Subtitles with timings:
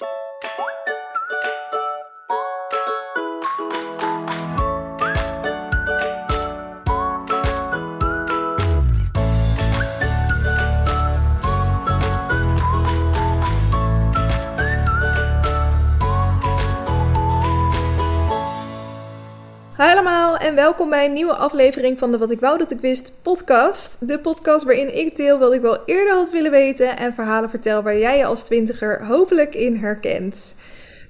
[0.00, 0.27] you
[20.58, 23.96] welkom bij een nieuwe aflevering van de Wat ik wou dat ik wist podcast.
[24.00, 27.82] De podcast waarin ik deel wat ik wel eerder had willen weten en verhalen vertel
[27.82, 30.56] waar jij je als twintiger hopelijk in herkent.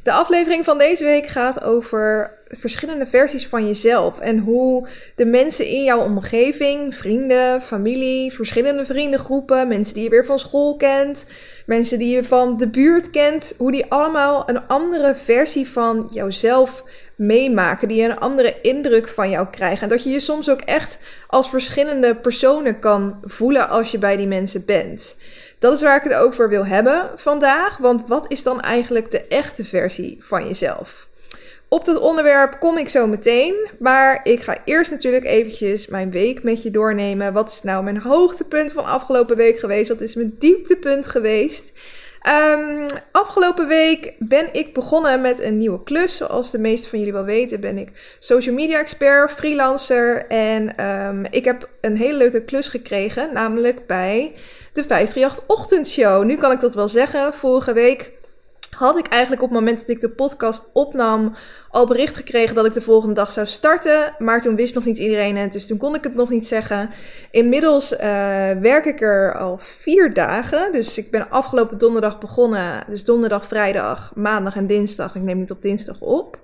[0.03, 5.67] De aflevering van deze week gaat over verschillende versies van jezelf en hoe de mensen
[5.67, 11.27] in jouw omgeving, vrienden, familie, verschillende vriendengroepen, mensen die je weer van school kent,
[11.67, 16.85] mensen die je van de buurt kent, hoe die allemaal een andere versie van jouzelf
[17.19, 19.83] meemaken, die een andere indruk van jou krijgen.
[19.83, 24.17] En dat je je soms ook echt als verschillende personen kan voelen als je bij
[24.17, 25.17] die mensen bent.
[25.59, 27.77] Dat is waar ik het over wil hebben vandaag.
[27.77, 31.07] Want wat is dan eigenlijk de echte versie van jezelf?
[31.69, 33.69] Op dat onderwerp kom ik zo meteen.
[33.79, 37.33] Maar ik ga eerst natuurlijk eventjes mijn week met je doornemen.
[37.33, 39.89] Wat is nou mijn hoogtepunt van afgelopen week geweest?
[39.89, 41.73] Wat is mijn dieptepunt geweest?
[42.29, 46.17] Um, afgelopen week ben ik begonnen met een nieuwe klus.
[46.17, 50.27] Zoals de meeste van jullie wel weten, ben ik social media expert, freelancer.
[50.27, 54.33] En um, ik heb een hele leuke klus gekregen, namelijk bij
[54.73, 56.25] de 538 Ochtendshow.
[56.25, 57.35] Nu kan ik dat wel zeggen.
[57.35, 58.13] Vorige week
[58.71, 61.35] had ik eigenlijk op het moment dat ik de podcast opnam
[61.71, 64.15] al bericht gekregen dat ik de volgende dag zou starten.
[64.19, 66.91] Maar toen wist nog niet iedereen het, dus toen kon ik het nog niet zeggen.
[67.31, 67.99] Inmiddels uh,
[68.61, 70.73] werk ik er al vier dagen.
[70.73, 72.85] Dus ik ben afgelopen donderdag begonnen.
[72.89, 75.15] Dus donderdag, vrijdag, maandag en dinsdag.
[75.15, 76.41] Ik neem niet op dinsdag op.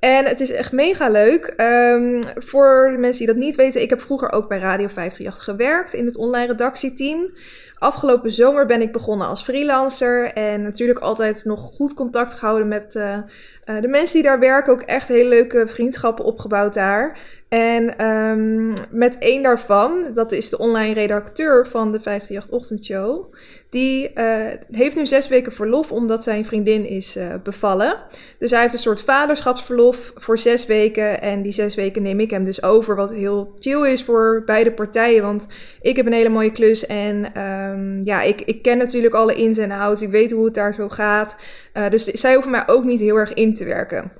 [0.00, 1.54] En het is echt mega leuk.
[1.56, 5.44] Um, voor de mensen die dat niet weten, ik heb vroeger ook bij Radio 538
[5.44, 7.30] gewerkt in het online redactieteam.
[7.78, 12.94] Afgelopen zomer ben ik begonnen als freelancer en natuurlijk altijd nog goed contact gehouden met
[12.94, 13.16] uh,
[13.64, 14.72] uh, de mensen die daar werken.
[14.72, 17.18] Ook echt hele leuke vriendschappen opgebouwd daar.
[17.50, 23.34] En um, met één daarvan, dat is de online redacteur van de 538 Ochtendshow,
[23.70, 24.24] die uh,
[24.70, 27.98] heeft nu zes weken verlof omdat zijn vriendin is uh, bevallen.
[28.38, 31.22] Dus hij heeft een soort vaderschapsverlof voor zes weken.
[31.22, 34.72] En die zes weken neem ik hem dus over, wat heel chill is voor beide
[34.72, 35.22] partijen.
[35.22, 35.46] Want
[35.80, 39.58] ik heb een hele mooie klus en um, ja, ik, ik ken natuurlijk alle ins
[39.58, 40.02] en outs.
[40.02, 41.36] Ik weet hoe het daar zo gaat.
[41.74, 44.12] Uh, dus zij hoeven mij ook niet heel erg in te werken.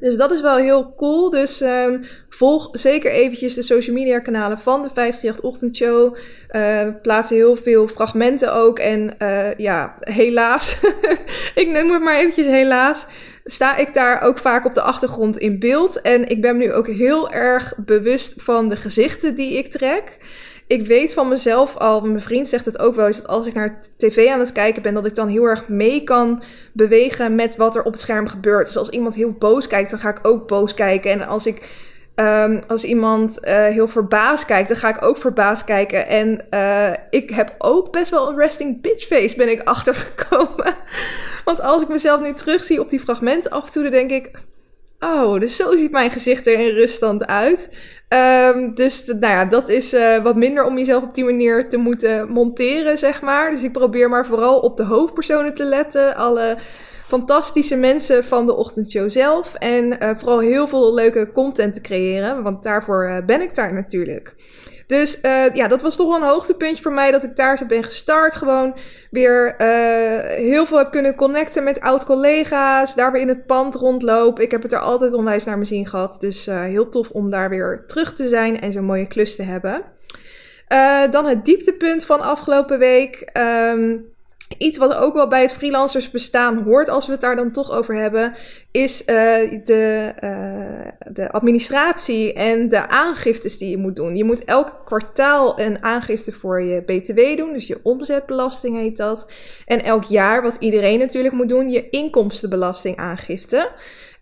[0.00, 1.30] Dus dat is wel heel cool.
[1.30, 6.14] Dus um, volg zeker eventjes de social media kanalen van de 538 Ochtendshow.
[6.14, 6.20] Uh,
[6.82, 8.78] we plaatsen heel veel fragmenten ook.
[8.78, 10.78] En uh, ja, helaas,
[11.54, 13.06] ik noem het maar eventjes helaas,
[13.44, 16.00] sta ik daar ook vaak op de achtergrond in beeld.
[16.00, 20.18] En ik ben nu ook heel erg bewust van de gezichten die ik trek
[20.66, 23.54] ik weet van mezelf al, mijn vriend zegt het ook wel eens, dat als ik
[23.54, 26.42] naar tv aan het kijken ben, dat ik dan heel erg mee kan
[26.72, 28.66] bewegen met wat er op het scherm gebeurt.
[28.66, 31.10] Dus als iemand heel boos kijkt, dan ga ik ook boos kijken.
[31.10, 31.68] En als ik
[32.16, 36.06] Um, als iemand uh, heel verbaasd kijkt, dan ga ik ook verbaasd kijken.
[36.06, 40.76] En uh, ik heb ook best wel een resting bitch face, ben ik achtergekomen.
[41.44, 44.30] Want als ik mezelf nu terugzie op die fragmenten af en toe, dan denk ik...
[45.00, 47.76] Oh, dus zo ziet mijn gezicht er in ruststand uit.
[48.08, 51.76] Um, dus nou ja, dat is uh, wat minder om jezelf op die manier te
[51.76, 53.50] moeten monteren, zeg maar.
[53.50, 56.16] Dus ik probeer maar vooral op de hoofdpersonen te letten.
[56.16, 56.56] Alle
[57.06, 59.54] fantastische mensen van de ochtendshow zelf.
[59.54, 62.42] En uh, vooral heel veel leuke content te creëren.
[62.42, 64.34] Want daarvoor uh, ben ik daar natuurlijk.
[64.86, 67.66] Dus uh, ja, dat was toch wel een hoogtepuntje voor mij dat ik daar zo
[67.66, 68.34] ben gestart.
[68.34, 68.76] Gewoon
[69.10, 72.94] weer uh, heel veel heb kunnen connecten met oud-collega's.
[72.94, 74.40] Daar weer in het pand rondloop.
[74.40, 76.16] Ik heb het er altijd onwijs naar mijn zin gehad.
[76.20, 79.42] Dus uh, heel tof om daar weer terug te zijn en zo'n mooie klus te
[79.42, 79.82] hebben.
[81.10, 83.30] dan het dieptepunt van afgelopen week.
[83.72, 84.13] Um,
[84.58, 87.72] Iets wat ook wel bij het freelancers bestaan hoort, als we het daar dan toch
[87.72, 88.34] over hebben,
[88.70, 89.06] is uh,
[89.64, 94.16] de, uh, de administratie en de aangiftes die je moet doen.
[94.16, 99.30] Je moet elk kwartaal een aangifte voor je BTW doen, dus je omzetbelasting heet dat.
[99.66, 103.70] En elk jaar, wat iedereen natuurlijk moet doen, je inkomstenbelastingaangifte.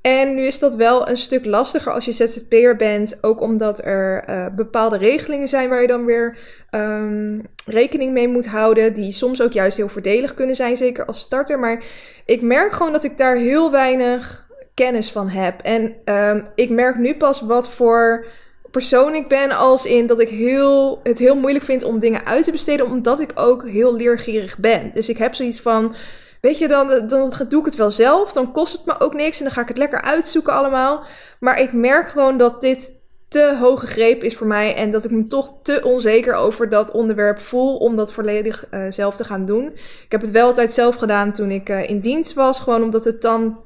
[0.02, 4.28] En nu is dat wel een stuk lastiger als je ZZP'er bent, ook omdat er
[4.28, 6.38] uh, bepaalde regelingen zijn waar je dan weer
[6.70, 11.20] um, rekening mee moet houden, die soms ook juist heel voordelig kunnen zijn, zeker als
[11.20, 11.58] starter.
[11.58, 11.84] Maar
[12.24, 15.60] ik merk gewoon dat ik daar heel weinig kennis van heb.
[15.60, 18.24] En um, ik merk nu pas wat voor
[18.70, 22.44] persoon ik ben, als in dat ik heel, het heel moeilijk vind om dingen uit
[22.44, 24.90] te besteden, omdat ik ook heel leergierig ben.
[24.94, 25.94] Dus ik heb zoiets van
[26.42, 28.32] Weet je, dan, dan doe ik het wel zelf.
[28.32, 31.04] Dan kost het me ook niks en dan ga ik het lekker uitzoeken allemaal.
[31.40, 35.10] Maar ik merk gewoon dat dit te hoge greep is voor mij en dat ik
[35.10, 39.44] me toch te onzeker over dat onderwerp voel om dat volledig uh, zelf te gaan
[39.44, 39.66] doen.
[40.04, 43.04] Ik heb het wel altijd zelf gedaan toen ik uh, in dienst was, gewoon omdat
[43.04, 43.58] het dan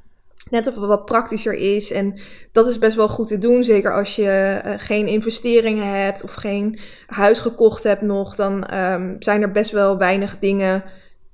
[0.51, 1.93] net wat praktischer is.
[1.93, 2.21] En
[2.53, 3.65] dat is best wel goed te doen.
[3.65, 8.35] Zeker als je uh, geen investeringen hebt of geen huis gekocht hebt nog.
[8.35, 10.85] Dan um, zijn er best wel weinig dingen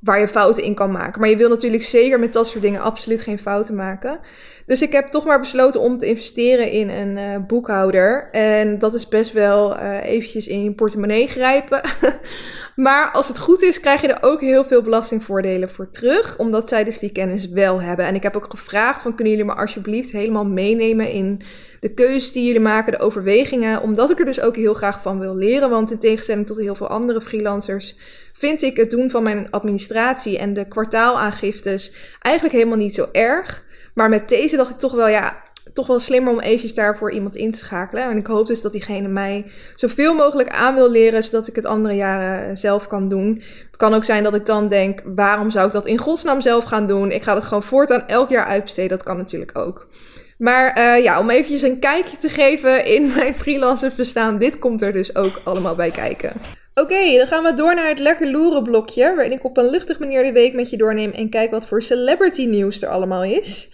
[0.03, 1.21] waar je fouten in kan maken.
[1.21, 4.21] Maar je wil natuurlijk zeker met dat soort dingen absoluut geen fouten maken.
[4.67, 8.29] Dus ik heb toch maar besloten om te investeren in een uh, boekhouder.
[8.31, 11.81] En dat is best wel uh, eventjes in je portemonnee grijpen.
[12.77, 16.39] maar als het goed is, krijg je er ook heel veel belastingvoordelen voor terug.
[16.39, 18.07] Omdat zij dus die kennis wel hebben.
[18.07, 21.43] En ik heb ook gevraagd van kunnen jullie me alsjeblieft helemaal meenemen in
[21.81, 23.83] de keuzes die jullie maken, de overwegingen.
[23.83, 25.71] Omdat ik er dus ook heel graag van wil leren.
[25.71, 27.97] Want in tegenstelling tot heel veel andere freelancers
[28.43, 33.65] vind ik het doen van mijn administratie en de kwartaalaangiftes eigenlijk helemaal niet zo erg.
[33.95, 35.43] Maar met deze dacht ik toch wel, ja,
[35.73, 38.11] toch wel slimmer om eventjes daarvoor iemand in te schakelen.
[38.11, 41.67] En ik hoop dus dat diegene mij zoveel mogelijk aan wil leren, zodat ik het
[41.67, 43.43] andere jaren zelf kan doen.
[43.67, 46.65] Het kan ook zijn dat ik dan denk, waarom zou ik dat in godsnaam zelf
[46.65, 47.11] gaan doen?
[47.11, 49.87] Ik ga het gewoon voortaan elk jaar uitbesteden, dat kan natuurlijk ook.
[50.39, 54.83] Maar uh, ja, om eventjes een kijkje te geven in mijn freelancer bestaan, dit komt
[54.83, 56.33] er dus ook allemaal bij kijken.
[56.75, 59.99] Oké, dan gaan we door naar het lekker loeren blokje, waarin ik op een luchtig
[59.99, 63.71] manier de week met je doorneem en kijk wat voor celebrity nieuws er allemaal is.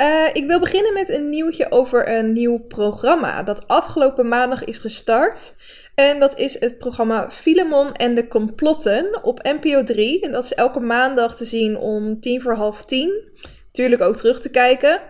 [0.00, 4.78] Uh, ik wil beginnen met een nieuwtje over een nieuw programma dat afgelopen maandag is
[4.78, 5.54] gestart.
[5.94, 10.20] En dat is het programma Filemon en de Complotten op NPO 3.
[10.20, 13.22] En dat is elke maandag te zien om tien voor half tien.
[13.70, 15.00] Tuurlijk ook terug te kijken.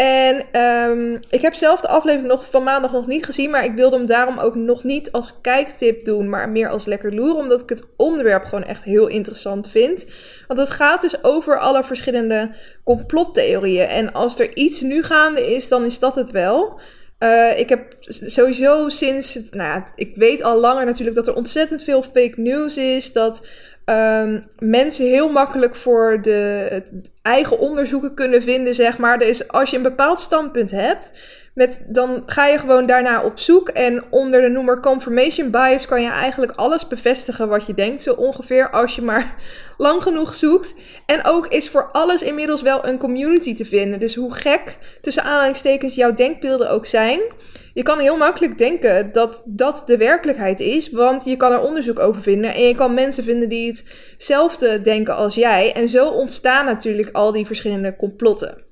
[0.00, 3.74] En um, ik heb zelf de aflevering nog van maandag nog niet gezien, maar ik
[3.74, 7.62] wilde hem daarom ook nog niet als kijktip doen, maar meer als lekker loer, omdat
[7.62, 10.06] ik het onderwerp gewoon echt heel interessant vind.
[10.46, 12.54] Want het gaat dus over alle verschillende
[12.84, 13.86] complottheorieën.
[13.86, 16.80] En als er iets nu gaande is, dan is dat het wel.
[17.18, 22.02] Uh, ik heb sowieso sinds, nou ik weet al langer natuurlijk dat er ontzettend veel
[22.02, 23.12] fake news is.
[23.12, 23.46] Dat
[23.90, 26.82] um, mensen heel makkelijk voor de
[27.22, 29.18] eigen onderzoeken kunnen vinden, zeg maar.
[29.18, 31.12] Dus als je een bepaald standpunt hebt,
[31.58, 33.68] met, dan ga je gewoon daarna op zoek.
[33.68, 38.12] En onder de noemer confirmation bias kan je eigenlijk alles bevestigen wat je denkt, zo
[38.12, 39.34] ongeveer, als je maar
[39.76, 40.74] lang genoeg zoekt.
[41.06, 44.00] En ook is voor alles inmiddels wel een community te vinden.
[44.00, 47.20] Dus hoe gek tussen aanhalingstekens jouw denkbeelden ook zijn.
[47.78, 51.98] Je kan heel makkelijk denken dat dat de werkelijkheid is, want je kan er onderzoek
[51.98, 55.72] over vinden en je kan mensen vinden die hetzelfde denken als jij.
[55.72, 58.64] En zo ontstaan natuurlijk al die verschillende complotten.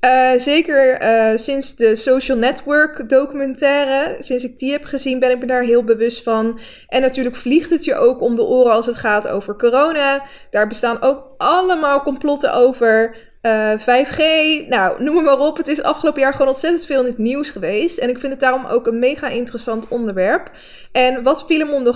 [0.00, 5.38] Uh, zeker uh, sinds de Social Network documentaire, sinds ik die heb gezien, ben ik
[5.38, 6.58] me daar heel bewust van.
[6.88, 10.22] En natuurlijk vliegt het je ook om de oren als het gaat over corona.
[10.50, 13.16] Daar bestaan ook allemaal complotten over.
[13.46, 14.20] Uh, eh, 5G,
[14.68, 15.56] nou, noem maar op.
[15.56, 17.98] Het is afgelopen jaar gewoon ontzettend veel in het nieuws geweest.
[17.98, 20.50] En ik vind het daarom ook een mega interessant onderwerp.
[20.92, 21.94] En wat Filemon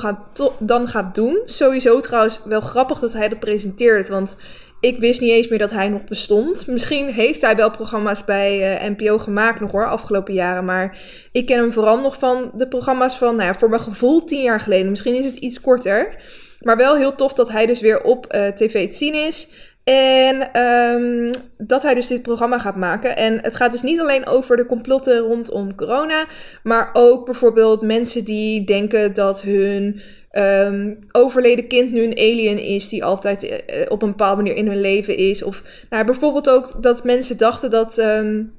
[0.58, 4.08] dan gaat doen, sowieso trouwens wel grappig dat hij dat presenteert.
[4.08, 4.36] Want
[4.80, 6.66] ik wist niet eens meer dat hij nog bestond.
[6.66, 10.64] Misschien heeft hij wel programma's bij uh, NPO gemaakt nog hoor, afgelopen jaren.
[10.64, 10.98] Maar
[11.32, 14.42] ik ken hem vooral nog van de programma's van, nou ja, voor mijn gevoel tien
[14.42, 14.90] jaar geleden.
[14.90, 16.16] Misschien is het iets korter.
[16.60, 19.48] Maar wel heel tof dat hij dus weer op uh, tv te zien is.
[19.90, 23.16] En um, dat hij dus dit programma gaat maken.
[23.16, 26.26] En het gaat dus niet alleen over de complotten rondom corona.
[26.62, 30.00] Maar ook bijvoorbeeld mensen die denken dat hun
[30.32, 34.66] um, overleden kind nu een alien is die altijd uh, op een bepaalde manier in
[34.66, 35.42] hun leven is.
[35.42, 38.52] Of nou, bijvoorbeeld ook dat mensen dachten dat um,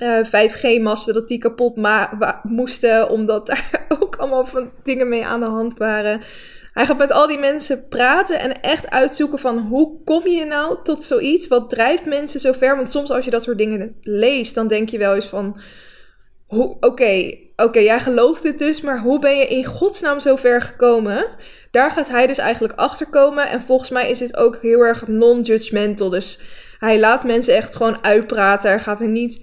[0.00, 1.76] uh, 5G-masten dat die kapot
[2.42, 6.20] moesten, omdat daar ook allemaal van dingen mee aan de hand waren.
[6.78, 10.78] Hij gaat met al die mensen praten en echt uitzoeken van hoe kom je nou
[10.82, 11.48] tot zoiets?
[11.48, 12.76] Wat drijft mensen zo ver?
[12.76, 15.60] Want soms als je dat soort dingen leest, dan denk je wel eens van,
[16.80, 21.26] oké, oké, jij gelooft dit dus, maar hoe ben je in godsnaam zo ver gekomen?
[21.70, 23.48] Daar gaat hij dus eigenlijk achter komen.
[23.48, 26.10] En volgens mij is dit ook heel erg non-judgmental.
[26.10, 26.40] Dus
[26.78, 28.70] hij laat mensen echt gewoon uitpraten.
[28.70, 29.40] Hij gaat er niet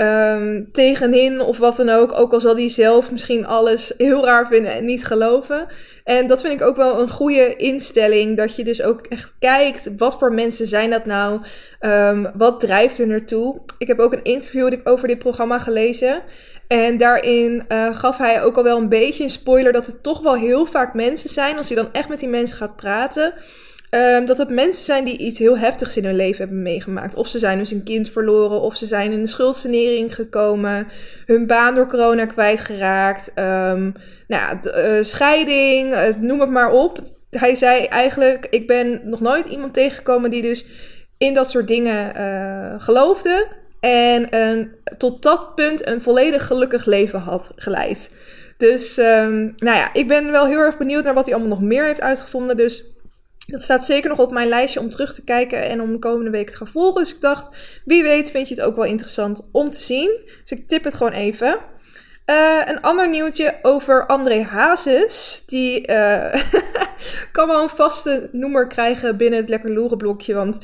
[0.00, 2.18] um, tegenin of wat dan ook.
[2.18, 5.66] Ook al zal hij zelf misschien alles heel raar vinden en niet geloven.
[6.04, 8.36] En dat vind ik ook wel een goede instelling.
[8.36, 11.40] Dat je dus ook echt kijkt, wat voor mensen zijn dat nou?
[11.80, 13.60] Um, wat drijft er naartoe?
[13.78, 16.22] Ik heb ook een interview over dit programma gelezen.
[16.68, 20.20] En daarin uh, gaf hij ook al wel een beetje een spoiler dat het toch
[20.22, 23.34] wel heel vaak mensen zijn, als hij dan echt met die mensen gaat praten,
[23.90, 27.14] um, dat het mensen zijn die iets heel heftigs in hun leven hebben meegemaakt.
[27.14, 30.88] Of ze zijn dus een kind verloren, of ze zijn in een schuldsanering gekomen,
[31.26, 33.94] hun baan door corona kwijtgeraakt, um,
[34.26, 36.98] nou ja, uh, scheiding, uh, noem het maar op.
[37.30, 40.66] Hij zei eigenlijk, ik ben nog nooit iemand tegengekomen die dus
[41.18, 43.46] in dat soort dingen geloofde.
[43.80, 48.10] En een tot dat punt een volledig gelukkig leven had geleid.
[48.56, 51.68] Dus um, nou ja, ik ben wel heel erg benieuwd naar wat hij allemaal nog
[51.68, 52.56] meer heeft uitgevonden.
[52.56, 52.84] Dus
[53.50, 56.30] dat staat zeker nog op mijn lijstje om terug te kijken en om de komende
[56.30, 57.02] week te gaan volgen.
[57.02, 57.48] Dus ik dacht,
[57.84, 60.20] wie weet vind je het ook wel interessant om te zien.
[60.40, 61.58] Dus ik tip het gewoon even.
[62.26, 65.42] Uh, een ander nieuwtje over André Hazes.
[65.46, 66.34] Die uh,
[67.32, 70.34] kan wel een vaste noemer krijgen binnen het Lekker Loeren blokje.
[70.34, 70.58] Want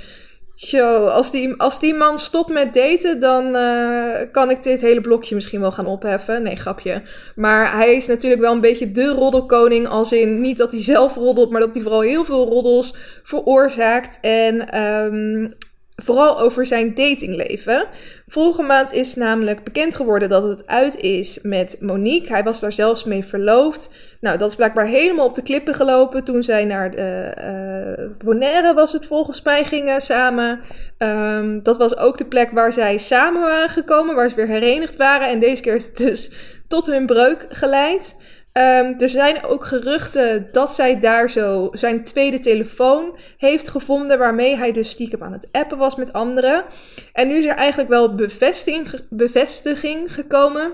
[0.59, 5.01] Show, als die, als die man stopt met daten, dan uh, kan ik dit hele
[5.01, 6.43] blokje misschien wel gaan opheffen.
[6.43, 7.03] Nee, grapje.
[7.35, 9.89] Maar hij is natuurlijk wel een beetje de roddelkoning.
[9.89, 14.19] Als in niet dat hij zelf roddelt, maar dat hij vooral heel veel roddels veroorzaakt.
[14.21, 15.55] En um,
[16.03, 17.87] Vooral over zijn datingleven.
[18.27, 22.33] Vorige maand is namelijk bekend geworden dat het uit is met Monique.
[22.33, 23.91] Hij was daar zelfs mee verloofd.
[24.21, 27.33] Nou, dat is blijkbaar helemaal op de klippen gelopen toen zij naar de,
[27.99, 30.61] uh, Bonaire was het volgens mij gingen samen.
[30.99, 34.97] Um, dat was ook de plek waar zij samen waren gekomen, waar ze weer herenigd
[34.97, 35.29] waren.
[35.29, 36.31] En deze keer is het dus
[36.69, 38.17] tot hun breuk geleid.
[38.57, 44.57] Um, er zijn ook geruchten dat zij daar zo zijn tweede telefoon heeft gevonden, waarmee
[44.57, 46.65] hij dus stiekem aan het appen was met anderen.
[47.13, 48.15] En nu is er eigenlijk wel
[49.11, 50.73] bevestiging, gekomen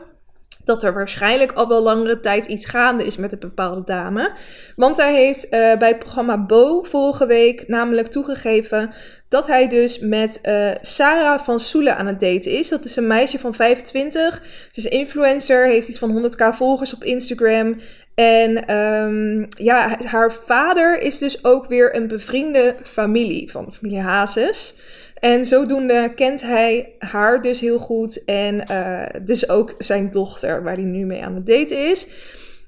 [0.64, 4.32] dat er waarschijnlijk al wel langere tijd iets gaande is met een bepaalde dame.
[4.76, 8.92] Want hij heeft uh, bij programma Bo vorige week namelijk toegegeven
[9.32, 12.68] dat hij dus met uh, Sarah van Soelen aan het daten is.
[12.68, 14.42] Dat is een meisje van 25.
[14.70, 17.76] Ze is influencer, heeft iets van 100k volgers op Instagram.
[18.14, 24.74] En um, ja, haar vader is dus ook weer een bevriende familie van familie Hazes.
[25.14, 28.24] En zodoende kent hij haar dus heel goed.
[28.24, 32.06] En uh, dus ook zijn dochter, waar hij nu mee aan het daten is.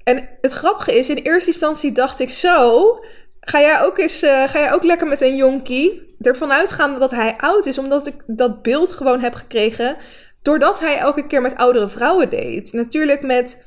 [0.03, 2.83] En het grappige is, in eerste instantie dacht ik zo.
[3.45, 6.15] Ga jij ook eens, uh, ga jij ook lekker met een jonkie?
[6.21, 9.97] Ervan uitgaande dat hij oud is, omdat ik dat beeld gewoon heb gekregen.
[10.41, 12.73] Doordat hij elke keer met oudere vrouwen deed.
[12.73, 13.63] Natuurlijk met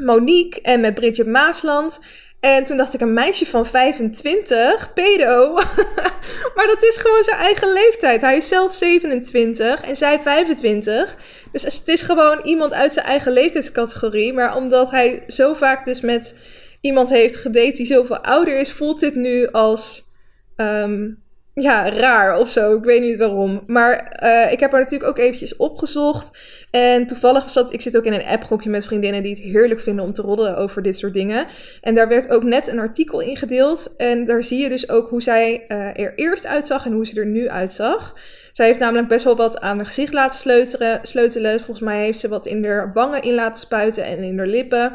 [0.00, 2.00] Monique en met Bridget Maasland.
[2.40, 5.52] En toen dacht ik, een meisje van 25, pedo.
[6.54, 8.20] maar dat is gewoon zijn eigen leeftijd.
[8.20, 11.16] Hij is zelf 27 en zij 25.
[11.52, 14.32] Dus het is gewoon iemand uit zijn eigen leeftijdscategorie.
[14.32, 16.34] Maar omdat hij zo vaak dus met
[16.82, 20.10] iemand heeft gedate die zoveel ouder is, voelt dit nu als
[20.56, 21.22] um,
[21.54, 22.76] ja, raar of zo.
[22.76, 23.62] Ik weet niet waarom.
[23.66, 26.30] Maar uh, ik heb er natuurlijk ook eventjes opgezocht.
[26.70, 30.04] En toevallig zat ik zit ook in een appgroepje met vriendinnen die het heerlijk vinden
[30.04, 31.46] om te roddelen over dit soort dingen.
[31.80, 33.94] En daar werd ook net een artikel in gedeeld.
[33.96, 37.20] En daar zie je dus ook hoe zij uh, er eerst uitzag en hoe ze
[37.20, 38.16] er nu uitzag.
[38.52, 41.00] Zij heeft namelijk best wel wat aan haar gezicht laten sleutelen.
[41.02, 41.58] sleutelen.
[41.58, 44.92] Volgens mij heeft ze wat in haar wangen in laten spuiten en in haar lippen.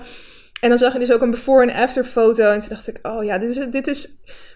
[0.61, 2.51] En dan zag je dus ook een before- en after foto.
[2.51, 4.09] En toen dacht ik, oh ja, dit is, dit is...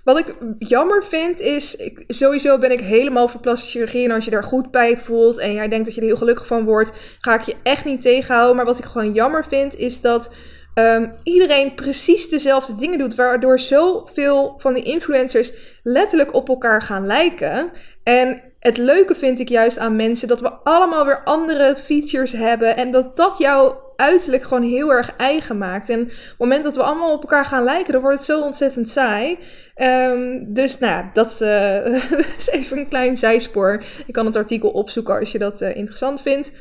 [0.03, 4.05] Wat ik jammer vind is, ik, sowieso ben ik helemaal voor plastische chirurgie.
[4.05, 6.47] En als je daar goed bij voelt en jij denkt dat je er heel gelukkig
[6.47, 8.55] van wordt, ga ik je echt niet tegenhouden.
[8.55, 10.33] Maar wat ik gewoon jammer vind, is dat
[10.75, 13.15] um, iedereen precies dezelfde dingen doet.
[13.15, 15.53] Waardoor zoveel van die influencers
[15.83, 17.71] letterlijk op elkaar gaan lijken.
[18.03, 22.75] En het leuke vind ik juist aan mensen dat we allemaal weer andere features hebben.
[22.77, 25.89] En dat dat jouw uiterlijk gewoon heel erg eigen maakt.
[25.89, 28.41] En op het moment dat we allemaal op elkaar gaan lijken, dan wordt het zo
[28.41, 29.37] ontzettend saai.
[29.75, 33.83] Um, dus nou, dat uh, is even een klein zijspoor.
[34.05, 36.51] Je kan het artikel opzoeken als je dat uh, interessant vindt.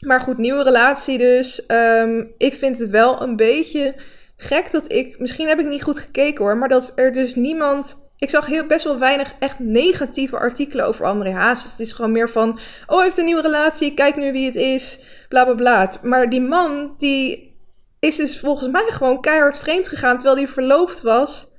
[0.00, 1.64] Maar goed, nieuwe relatie dus.
[1.68, 3.94] Um, ik vind het wel een beetje
[4.36, 5.18] gek dat ik.
[5.18, 6.56] Misschien heb ik niet goed gekeken hoor.
[6.56, 11.04] Maar dat er dus niemand ik zag heel, best wel weinig echt negatieve artikelen over
[11.04, 11.70] André Hazes.
[11.70, 14.54] Het is gewoon meer van, oh, hij heeft een nieuwe relatie, kijk nu wie het
[14.54, 15.90] is, bla bla bla.
[16.02, 17.56] Maar die man, die
[17.98, 21.52] is dus volgens mij gewoon keihard vreemd gegaan terwijl hij verloofd was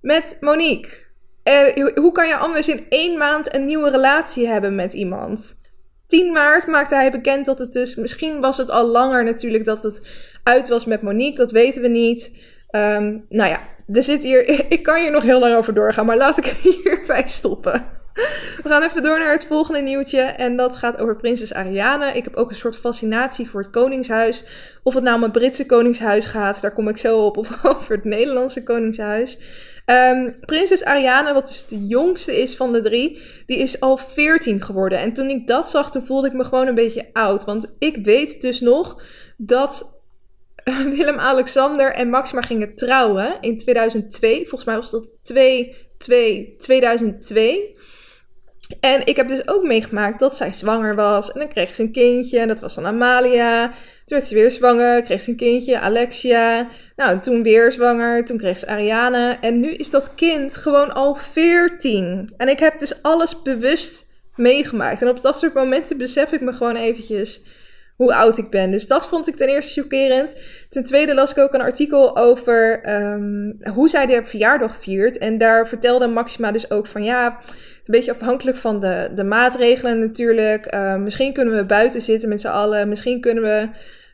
[0.00, 1.06] met Monique.
[1.94, 5.60] Hoe kan je anders in één maand een nieuwe relatie hebben met iemand?
[6.06, 9.82] 10 maart maakte hij bekend dat het dus, misschien was het al langer natuurlijk dat
[9.82, 10.02] het
[10.42, 12.36] uit was met Monique, dat weten we niet.
[12.70, 13.60] Um, nou ja,
[13.92, 16.46] er zit hier, ik kan hier nog heel lang over doorgaan, maar laat ik
[16.82, 17.96] hierbij stoppen.
[18.62, 20.20] We gaan even door naar het volgende nieuwtje.
[20.20, 22.12] En dat gaat over prinses Ariane.
[22.12, 24.44] Ik heb ook een soort fascinatie voor het Koningshuis.
[24.82, 27.36] Of het nou om het Britse Koningshuis gaat, daar kom ik zo op.
[27.36, 29.38] Of over het Nederlandse Koningshuis.
[29.86, 34.62] Um, prinses Ariane, wat dus de jongste is van de drie, die is al 14
[34.62, 34.98] geworden.
[34.98, 37.44] En toen ik dat zag, toen voelde ik me gewoon een beetje oud.
[37.44, 39.02] Want ik weet dus nog
[39.36, 39.97] dat
[40.96, 44.36] Willem-Alexander en Maxima gingen trouwen in 2002.
[44.36, 47.76] Volgens mij was dat 2, 2, 2002.
[48.80, 51.32] En ik heb dus ook meegemaakt dat zij zwanger was.
[51.32, 52.38] En dan kreeg ze een kindje.
[52.38, 53.66] En dat was dan Amalia.
[53.66, 55.02] Toen werd ze weer zwanger.
[55.02, 56.68] Kreeg ze een kindje, Alexia.
[56.96, 58.24] Nou, toen weer zwanger.
[58.24, 59.38] Toen kreeg ze Ariane.
[59.40, 62.32] En nu is dat kind gewoon al 14.
[62.36, 65.02] En ik heb dus alles bewust meegemaakt.
[65.02, 67.40] En op dat soort momenten besef ik me gewoon eventjes
[67.98, 68.70] hoe oud ik ben.
[68.70, 70.36] Dus dat vond ik ten eerste chockerend.
[70.68, 75.18] Ten tweede las ik ook een artikel over um, hoe zij de verjaardag viert.
[75.18, 79.98] En daar vertelde Maxima dus ook van ja, een beetje afhankelijk van de, de maatregelen
[79.98, 80.74] natuurlijk.
[80.74, 82.88] Uh, misschien kunnen we buiten zitten met z'n allen.
[82.88, 83.68] Misschien kunnen we.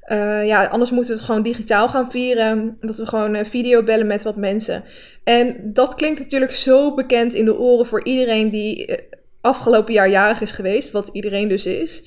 [0.08, 2.76] Uh, ja, anders moeten we het gewoon digitaal gaan vieren.
[2.80, 4.84] Dat we gewoon uh, video bellen met wat mensen.
[5.24, 8.96] En dat klinkt natuurlijk zo bekend in de oren voor iedereen die uh,
[9.40, 10.90] afgelopen jaar jarig is geweest.
[10.90, 12.04] Wat iedereen dus is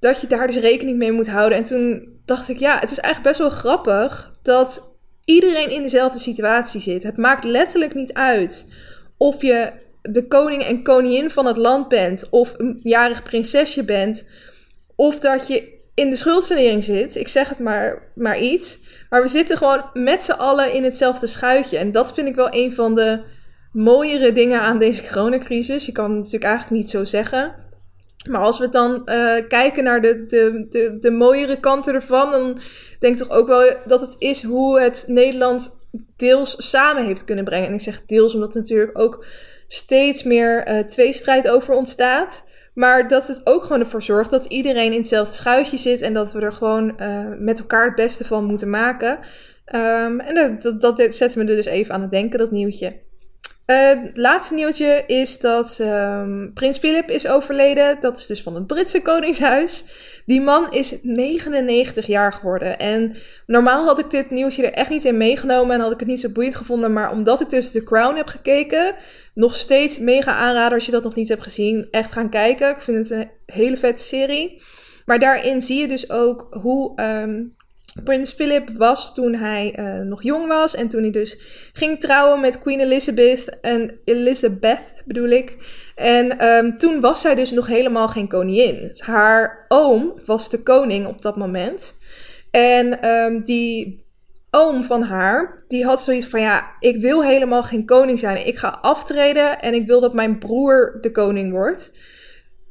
[0.00, 1.58] dat je daar dus rekening mee moet houden.
[1.58, 6.18] En toen dacht ik, ja, het is eigenlijk best wel grappig dat iedereen in dezelfde
[6.18, 7.02] situatie zit.
[7.02, 8.72] Het maakt letterlijk niet uit
[9.16, 9.72] of je
[10.02, 14.26] de koning en koningin van het land bent, of een jarig prinsesje bent,
[14.96, 17.14] of dat je in de schuldsanering zit.
[17.14, 18.78] Ik zeg het maar, maar iets.
[19.10, 21.78] Maar we zitten gewoon met z'n allen in hetzelfde schuitje.
[21.78, 23.22] En dat vind ik wel een van de
[23.72, 25.86] mooiere dingen aan deze coronacrisis.
[25.86, 27.54] Je kan het natuurlijk eigenlijk niet zo zeggen.
[28.28, 32.60] Maar als we dan uh, kijken naar de, de, de, de mooiere kanten ervan, dan
[33.00, 35.78] denk ik toch ook wel dat het is hoe het Nederland
[36.16, 37.68] deels samen heeft kunnen brengen.
[37.68, 39.24] En ik zeg deels omdat er natuurlijk ook
[39.68, 42.44] steeds meer uh, tweestrijd over ontstaat.
[42.74, 46.32] Maar dat het ook gewoon ervoor zorgt dat iedereen in hetzelfde schuitje zit en dat
[46.32, 49.18] we er gewoon uh, met elkaar het beste van moeten maken.
[49.74, 53.04] Um, en dat, dat, dat zet me er dus even aan het denken, dat nieuwtje.
[53.66, 57.96] Uh, het laatste nieuwtje is dat um, prins Philip is overleden.
[58.00, 59.84] Dat is dus van het Britse koningshuis.
[60.26, 62.78] Die man is 99 jaar geworden.
[62.78, 66.08] En normaal had ik dit nieuwtje er echt niet in meegenomen en had ik het
[66.08, 66.92] niet zo boeiend gevonden.
[66.92, 68.94] Maar omdat ik dus The Crown heb gekeken,
[69.34, 71.88] nog steeds mega aanrader als je dat nog niet hebt gezien.
[71.90, 72.70] Echt gaan kijken.
[72.70, 74.62] Ik vind het een hele vette serie.
[75.06, 77.55] Maar daarin zie je dus ook hoe um,
[78.04, 81.38] Prins Philip was toen hij uh, nog jong was en toen hij dus
[81.72, 85.56] ging trouwen met Queen Elizabeth en Elizabeth bedoel ik.
[85.94, 88.90] En um, toen was zij dus nog helemaal geen koningin.
[88.96, 91.98] Haar oom was de koning op dat moment.
[92.50, 94.04] En um, die
[94.50, 98.46] oom van haar, die had zoiets van ja, ik wil helemaal geen koning zijn.
[98.46, 101.92] Ik ga aftreden en ik wil dat mijn broer de koning wordt.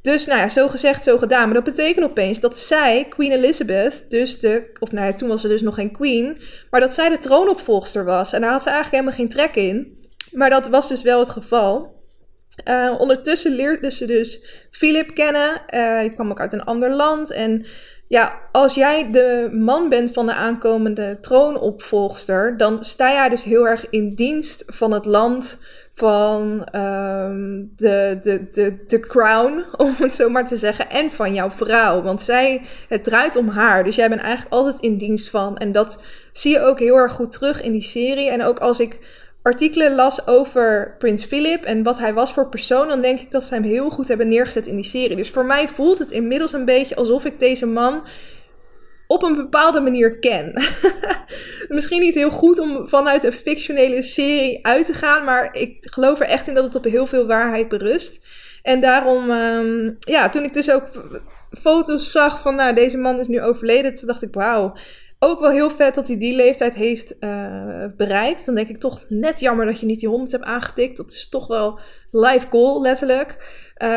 [0.06, 1.44] Dus nou ja, zo gezegd, zo gedaan.
[1.44, 5.40] Maar dat betekent opeens dat zij, Queen Elizabeth, dus de, of nou ja, toen was
[5.40, 6.38] ze dus nog geen queen,
[6.70, 8.32] maar dat zij de troonopvolgster was.
[8.32, 10.08] En daar had ze eigenlijk helemaal geen trek in.
[10.32, 11.94] Maar dat was dus wel het geval.
[12.68, 15.62] Uh, ondertussen leerde ze dus Philip kennen.
[15.74, 17.30] Uh, die kwam ook uit een ander land.
[17.30, 17.66] En
[18.08, 23.68] ja, als jij de man bent van de aankomende troonopvolgster, dan sta jij dus heel
[23.68, 25.58] erg in dienst van het land
[25.96, 31.34] van um, de, de, de, de crown, om het zo maar te zeggen, en van
[31.34, 32.02] jouw vrouw.
[32.02, 33.84] Want zij, het draait om haar.
[33.84, 35.56] Dus jij bent eigenlijk altijd in dienst van.
[35.56, 35.98] En dat
[36.32, 38.30] zie je ook heel erg goed terug in die serie.
[38.30, 38.98] En ook als ik
[39.42, 43.44] artikelen las over Prins Philip en wat hij was voor persoon, dan denk ik dat
[43.44, 45.16] ze hem heel goed hebben neergezet in die serie.
[45.16, 48.02] Dus voor mij voelt het inmiddels een beetje alsof ik deze man
[49.06, 50.52] op een bepaalde manier ken.
[51.68, 56.20] Misschien niet heel goed om vanuit een fictionele serie uit te gaan, maar ik geloof
[56.20, 58.26] er echt in dat het op heel veel waarheid berust.
[58.62, 60.90] En daarom, um, ja, toen ik dus ook
[61.50, 64.74] foto's zag van, nou, deze man is nu overleden, toen dacht ik, wauw.
[65.18, 68.46] Ook wel heel vet dat hij die leeftijd heeft uh, bereikt.
[68.46, 70.96] Dan denk ik toch net jammer dat je niet die 100 hebt aangetikt.
[70.96, 71.78] Dat is toch wel
[72.10, 73.36] life goal, letterlijk.
[73.82, 73.88] Uh,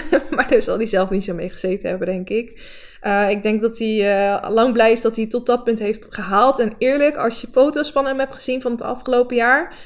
[0.34, 2.60] maar daar zal hij zelf niet zo mee gezeten hebben, denk ik.
[3.06, 6.06] Uh, ik denk dat hij uh, lang blij is dat hij tot dat punt heeft
[6.08, 6.58] gehaald.
[6.58, 9.76] En eerlijk, als je foto's van hem hebt gezien van het afgelopen jaar,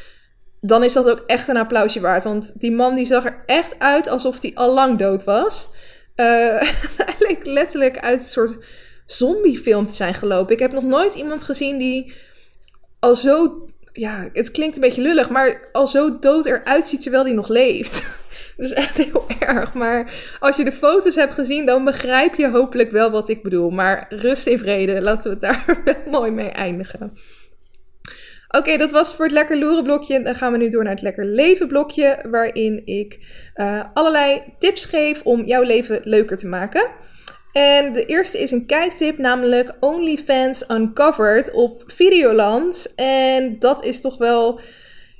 [0.61, 2.25] dan is dat ook echt een applausje waard.
[2.25, 5.69] Want die man die zag er echt uit alsof hij al lang dood was.
[6.17, 6.27] Uh,
[7.07, 8.57] hij leek letterlijk uit een soort
[9.07, 10.53] zombiefilm te zijn gelopen.
[10.53, 12.13] Ik heb nog nooit iemand gezien die
[12.99, 13.65] al zo.
[13.93, 17.49] Ja, het klinkt een beetje lullig, maar al zo dood eruit ziet terwijl hij nog
[17.49, 18.03] leeft.
[18.57, 19.75] Dus echt heel erg.
[19.75, 23.71] Maar als je de foto's hebt gezien, dan begrijp je hopelijk wel wat ik bedoel.
[23.71, 25.01] Maar rust in vrede.
[25.01, 25.83] Laten we het daar
[26.17, 27.13] mooi mee eindigen.
[28.49, 30.23] Oké, dat was voor het lekker loeren blokje.
[30.23, 33.19] Dan gaan we nu door naar het lekker leven blokje, waarin ik
[33.57, 36.91] uh, allerlei tips geef om jouw leven leuker te maken.
[37.53, 42.93] En de eerste is een kijktip, namelijk OnlyFans Uncovered op Videoland.
[42.97, 44.61] En dat is toch wel,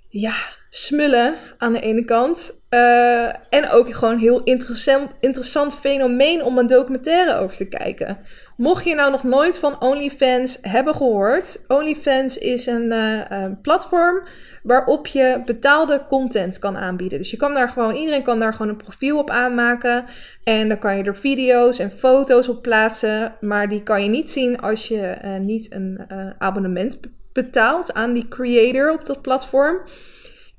[0.09, 0.35] ja,
[0.71, 2.59] smullen aan de ene kant.
[2.71, 8.19] Uh, en ook gewoon een heel interessant, interessant fenomeen om een documentaire over te kijken.
[8.61, 14.23] Mocht je nou nog nooit van OnlyFans hebben gehoord, OnlyFans is een uh, platform
[14.63, 17.19] waarop je betaalde content kan aanbieden.
[17.19, 20.05] Dus je kan daar gewoon, iedereen kan daar gewoon een profiel op aanmaken.
[20.45, 23.37] En dan kan je er video's en foto's op plaatsen.
[23.41, 26.01] Maar die kan je niet zien als je uh, niet een
[26.39, 27.01] abonnement
[27.33, 29.81] betaalt aan die creator op dat platform.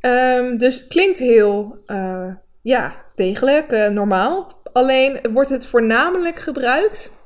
[0.01, 1.83] Um, dus klinkt heel,
[2.61, 4.61] ja, degelijk normaal.
[4.73, 7.19] Alleen wordt het voornamelijk gebruikt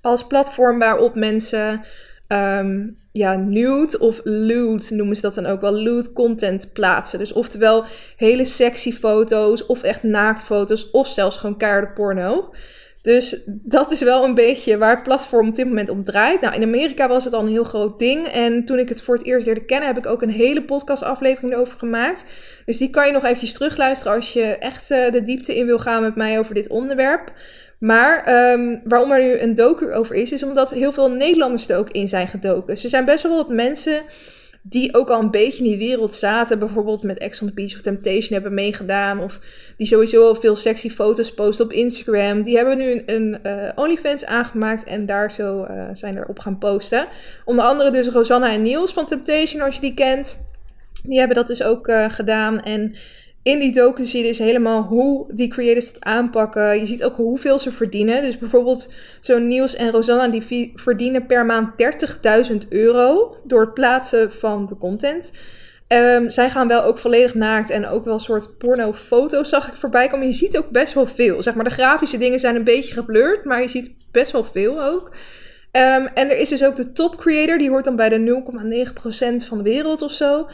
[0.00, 1.84] als platform waarop mensen
[2.28, 7.18] um, ja, nude of lewd noemen ze dat dan ook wel, lewd content plaatsen.
[7.18, 7.84] Dus oftewel
[8.16, 12.52] hele sexy foto's of echt naaktfoto's of zelfs gewoon keiharde porno.
[13.02, 16.40] Dus dat is wel een beetje waar het platform op dit moment om draait.
[16.40, 18.26] Nou, in Amerika was het al een heel groot ding.
[18.26, 21.52] En toen ik het voor het eerst leerde kennen, heb ik ook een hele podcastaflevering
[21.52, 22.24] erover gemaakt.
[22.64, 25.78] Dus die kan je nog eventjes terugluisteren als je echt uh, de diepte in wil
[25.78, 27.32] gaan met mij over dit onderwerp.
[27.84, 31.78] Maar um, waarom er nu een docu over is, is omdat heel veel Nederlanders er
[31.78, 32.78] ook in zijn gedoken.
[32.78, 34.02] Ze zijn best wel wat mensen
[34.62, 36.58] die ook al een beetje in die wereld zaten.
[36.58, 39.20] Bijvoorbeeld met Ex on the Beach of Temptation hebben meegedaan.
[39.20, 39.38] Of
[39.76, 42.42] die sowieso veel sexy foto's posten op Instagram.
[42.42, 46.58] Die hebben nu een, uh, OnlyFans aangemaakt en daar zo uh, zijn er op gaan
[46.58, 47.06] posten.
[47.44, 50.46] Onder andere dus Rosanna en Niels van Temptation, als je die kent.
[51.02, 52.62] Die hebben dat dus ook uh, gedaan.
[52.62, 52.94] En
[53.44, 56.78] in die docu zie je dus helemaal hoe die creators dat aanpakken.
[56.78, 58.22] Je ziet ook hoeveel ze verdienen.
[58.22, 61.70] Dus bijvoorbeeld zo'n Niels en Rosanna die verdienen per maand
[62.50, 65.30] 30.000 euro door het plaatsen van de content.
[65.88, 69.74] Um, zij gaan wel ook volledig naakt en ook wel een soort porno-foto's zag ik
[69.74, 70.26] voorbij komen.
[70.26, 71.42] Je ziet ook best wel veel.
[71.42, 74.82] Zeg maar, de grafische dingen zijn een beetje geblurred, maar je ziet best wel veel
[74.82, 75.10] ook.
[75.72, 78.42] Um, en er is dus ook de top creator, die hoort dan bij de
[79.42, 80.46] 0,9% van de wereld of zo.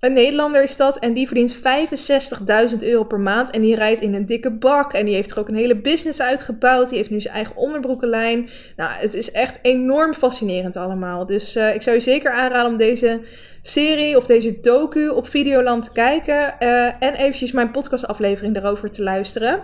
[0.00, 3.50] Een Nederlander is dat en die verdient 65.000 euro per maand.
[3.50, 4.92] En die rijdt in een dikke bak.
[4.92, 6.88] En die heeft er ook een hele business uitgebouwd.
[6.88, 8.48] Die heeft nu zijn eigen onderbroekenlijn.
[8.76, 11.26] Nou, het is echt enorm fascinerend allemaal.
[11.26, 13.20] Dus uh, ik zou je zeker aanraden om deze
[13.62, 16.54] serie of deze docu op Videoland te kijken.
[16.60, 19.62] Uh, en eventjes mijn podcastaflevering daarover te luisteren.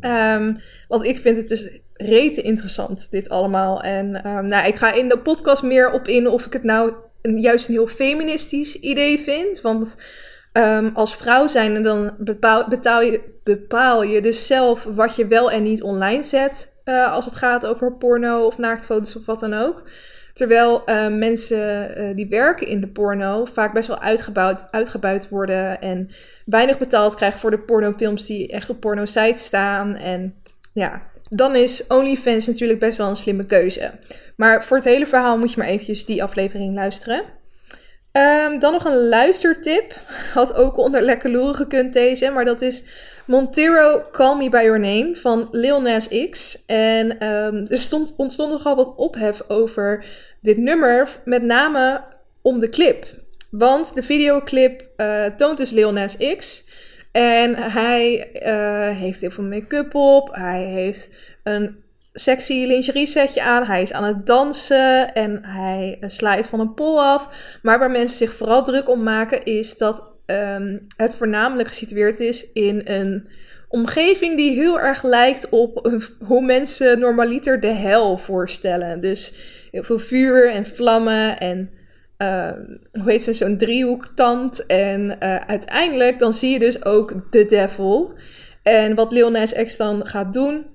[0.00, 3.82] Um, want ik vind het dus rete interessant, dit allemaal.
[3.82, 6.92] En um, nou, ik ga in de podcast meer op in of ik het nou
[7.22, 9.60] juist een heel feministisch idee vind.
[9.60, 9.96] Want
[10.52, 15.50] um, als vrouw zijn, dan bepaal, betaal je, bepaal je dus zelf wat je wel
[15.50, 16.72] en niet online zet.
[16.84, 19.82] Uh, als het gaat over porno of naaktfoto's of wat dan ook.
[20.34, 25.80] Terwijl uh, mensen uh, die werken in de porno vaak best wel uitgebouwd, uitgebuit worden
[25.80, 26.10] en
[26.46, 29.96] weinig betaald krijgen voor de pornofilms die echt op porno-sites staan.
[29.96, 30.34] En
[30.72, 33.90] ja, dan is OnlyFans natuurlijk best wel een slimme keuze.
[34.42, 37.22] Maar voor het hele verhaal moet je maar eventjes die aflevering luisteren.
[38.12, 39.94] Um, dan nog een luistertip.
[40.34, 42.84] Had ook onder lekker loeren gekund deze, maar dat is
[43.26, 46.64] Montero Call Me By Your Name van Lil Nas X.
[46.66, 50.04] En um, er stond, ontstond nogal wat ophef over
[50.40, 52.04] dit nummer, met name
[52.40, 53.06] om de clip.
[53.50, 56.64] Want de videoclip uh, toont dus Lil Nas X.
[57.12, 60.34] En hij uh, heeft heel veel make-up op.
[60.34, 61.10] Hij heeft
[61.42, 61.81] een
[62.12, 63.64] sexy lingerie setje aan.
[63.64, 67.28] Hij is aan het dansen en hij slijt van een pol af.
[67.62, 72.52] Maar waar mensen zich vooral druk om maken is dat um, het voornamelijk gesitueerd is
[72.52, 73.28] in een
[73.68, 75.90] omgeving die heel erg lijkt op
[76.24, 79.00] hoe mensen normaliter de hel voorstellen.
[79.00, 79.34] Dus
[79.70, 81.70] heel veel vuur en vlammen en
[82.18, 82.50] uh,
[82.92, 84.66] hoe heet ze, zo'n driehoektand.
[84.66, 88.16] En uh, uiteindelijk dan zie je dus ook de devil.
[88.62, 90.66] En wat Lil Nas X dan gaat doen,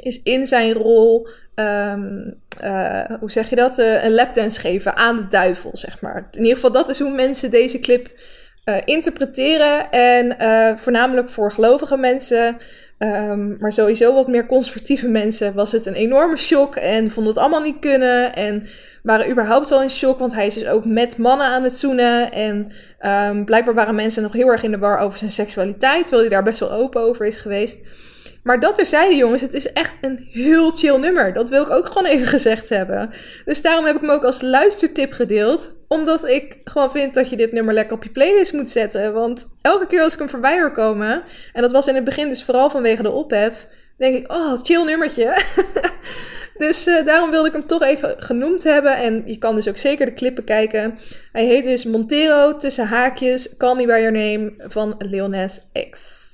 [0.00, 2.34] is in zijn rol, um,
[2.64, 6.28] uh, hoe zeg je dat, uh, een lapdance geven aan de duivel, zeg maar.
[6.30, 8.10] In ieder geval, dat is hoe mensen deze clip
[8.64, 9.90] uh, interpreteren.
[9.90, 10.36] En
[10.78, 12.56] voornamelijk voor gelovige mensen,
[12.98, 17.42] um, maar sowieso wat meer conservatieve mensen, was het een enorme shock en vonden het
[17.42, 18.34] allemaal niet kunnen.
[18.34, 18.66] En
[19.02, 22.32] waren überhaupt al in shock, want hij is dus ook met mannen aan het zoenen.
[22.32, 22.72] En
[23.30, 26.30] um, blijkbaar waren mensen nog heel erg in de war over zijn seksualiteit, terwijl hij
[26.30, 27.78] daar best wel open over is geweest.
[28.48, 31.32] Maar dat terzijde, jongens, het is echt een heel chill nummer.
[31.32, 33.10] Dat wil ik ook gewoon even gezegd hebben.
[33.44, 35.74] Dus daarom heb ik hem ook als luistertip gedeeld.
[35.88, 39.12] Omdat ik gewoon vind dat je dit nummer lekker op je playlist moet zetten.
[39.12, 42.28] Want elke keer als ik hem voorbij hoor komen, en dat was in het begin
[42.28, 45.42] dus vooral vanwege de ophef, denk ik, oh, chill nummertje.
[46.64, 48.96] dus uh, daarom wilde ik hem toch even genoemd hebben.
[48.96, 50.98] En je kan dus ook zeker de clippen kijken.
[51.32, 56.27] Hij heet dus Montero tussen haakjes Call Me By Your Name van Leones X.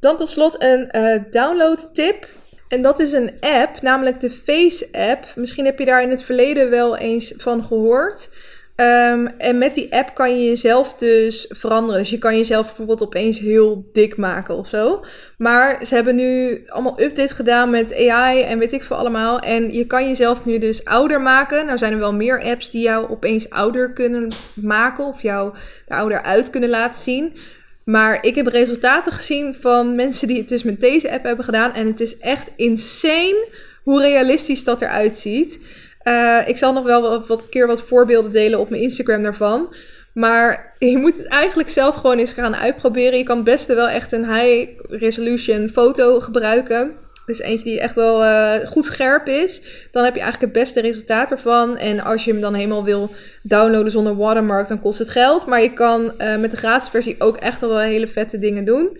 [0.00, 2.28] Dan tot slot een uh, download tip.
[2.68, 5.26] En dat is een app, namelijk de Face app.
[5.34, 8.28] Misschien heb je daar in het verleden wel eens van gehoord.
[8.76, 12.00] Um, en met die app kan je jezelf dus veranderen.
[12.00, 15.04] Dus je kan jezelf bijvoorbeeld opeens heel dik maken of zo.
[15.38, 19.38] Maar ze hebben nu allemaal updates gedaan met AI en weet ik veel allemaal.
[19.38, 21.66] En je kan jezelf nu dus ouder maken.
[21.66, 25.04] Nou zijn er wel meer apps die jou opeens ouder kunnen maken.
[25.04, 25.54] Of jou
[25.86, 27.36] er ouder uit kunnen laten zien.
[27.86, 31.74] Maar ik heb resultaten gezien van mensen die het dus met deze app hebben gedaan.
[31.74, 33.48] En het is echt insane
[33.82, 35.60] hoe realistisch dat eruit ziet.
[36.02, 39.74] Uh, ik zal nog wel wat, wat keer wat voorbeelden delen op mijn Instagram daarvan.
[40.12, 43.18] Maar je moet het eigenlijk zelf gewoon eens gaan uitproberen.
[43.18, 46.96] Je kan best wel echt een high resolution foto gebruiken.
[47.26, 49.62] Dus eentje die echt wel uh, goed scherp is.
[49.90, 51.76] Dan heb je eigenlijk het beste resultaat ervan.
[51.76, 53.10] En als je hem dan helemaal wil
[53.42, 55.46] downloaden zonder watermark, dan kost het geld.
[55.46, 58.98] Maar je kan uh, met de gratis versie ook echt wel hele vette dingen doen.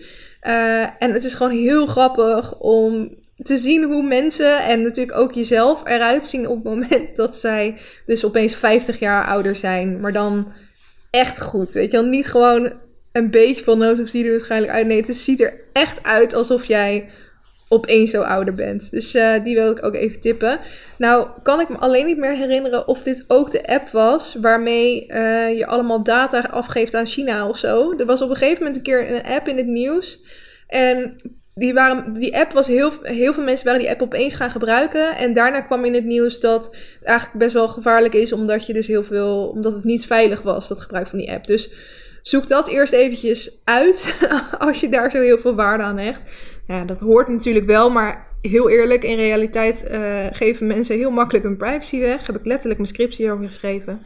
[0.99, 5.81] En het is gewoon heel grappig om te zien hoe mensen en natuurlijk ook jezelf
[5.85, 9.99] eruit zien op het moment dat zij dus opeens 50 jaar ouder zijn.
[9.99, 10.51] Maar dan
[11.09, 11.73] echt goed.
[11.73, 12.73] Weet je wel, niet gewoon
[13.11, 14.87] een beetje van nood je er waarschijnlijk uit.
[14.87, 17.09] Nee, het ziet er echt uit alsof jij
[17.67, 18.91] opeens zo ouder bent.
[18.91, 20.59] Dus uh, die wil ik ook even tippen.
[20.97, 25.05] Nou, kan ik me alleen niet meer herinneren of dit ook de app was waarmee
[25.07, 27.93] uh, je allemaal data afgeeft aan China of zo.
[27.97, 30.23] Er was op een gegeven moment een keer een app in het nieuws.
[30.67, 31.15] En
[31.55, 35.15] die, waren, die app was heel, heel veel mensen waren die app opeens gaan gebruiken.
[35.15, 38.73] En daarna kwam in het nieuws dat het eigenlijk best wel gevaarlijk is, omdat je
[38.73, 41.47] dus heel veel, omdat het niet veilig was, dat gebruik van die app.
[41.47, 41.71] Dus
[42.21, 44.15] zoek dat eerst eventjes uit
[44.59, 46.21] als je daar zo heel veel waarde aan hecht.
[46.67, 51.45] Ja, dat hoort natuurlijk wel, maar heel eerlijk, in realiteit uh, geven mensen heel makkelijk
[51.45, 52.27] hun privacy weg.
[52.27, 54.01] Heb ik letterlijk mijn scriptie over geschreven.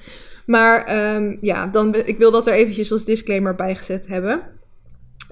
[0.46, 4.42] Maar um, ja, dan, ik wil dat er eventjes als disclaimer bij gezet hebben.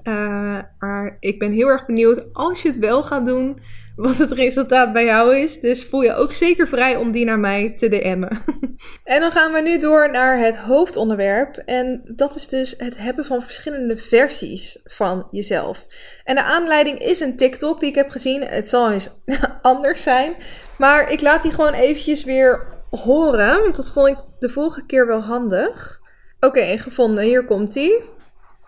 [0.04, 3.60] Uh, maar ik ben heel erg benieuwd als je het wel gaat doen,
[4.06, 5.60] wat het resultaat bij jou is.
[5.60, 8.42] Dus voel je ook zeker vrij om die naar mij te DM'en.
[9.04, 11.56] en dan gaan we nu door naar het hoofdonderwerp.
[11.56, 15.86] En dat is dus het hebben van verschillende versies van jezelf.
[16.24, 18.42] En de aanleiding is een TikTok die ik heb gezien.
[18.42, 19.22] Het zal eens
[19.62, 20.34] anders zijn.
[20.78, 23.62] Maar ik laat die gewoon eventjes weer horen.
[23.62, 26.00] Want dat vond ik de vorige keer wel handig.
[26.40, 27.24] Oké, gevonden.
[27.24, 28.18] Hier komt ie.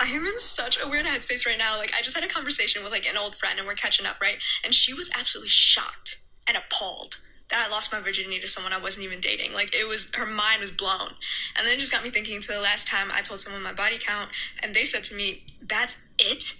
[0.03, 1.79] I'm in such a weird headspace right now.
[1.79, 4.21] Like, I just had a conversation with like an old friend and we're catching up,
[4.21, 4.43] right?
[4.65, 7.19] And she was absolutely shocked and appalled
[7.51, 9.53] that I lost my virginity to someone I wasn't even dating.
[9.53, 11.11] Like, it was, her mind was blown.
[11.57, 13.75] And then it just got me thinking to the last time I told someone my
[13.75, 14.31] body count
[14.63, 16.55] and they said to me, that's it?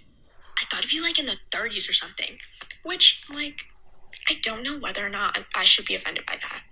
[0.61, 2.37] I thought it'd be like in the 30s or something.
[2.85, 3.63] Which, like,
[4.29, 6.63] I don't know whether or not I should be offended by that.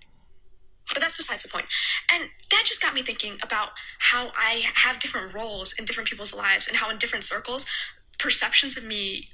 [0.93, 1.67] But that's besides the point.
[2.13, 6.35] And that just got me thinking about how I have different roles in different people's
[6.35, 7.67] lives and how in different circles,
[8.19, 9.29] perceptions of me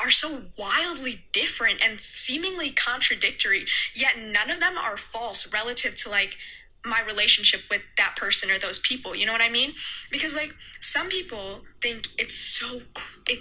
[0.00, 6.08] are so wildly different and seemingly contradictory, yet none of them are false relative to
[6.08, 6.36] like
[6.84, 9.14] my relationship with that person or those people.
[9.14, 9.74] You know what I mean?
[10.10, 12.82] Because like some people think it's so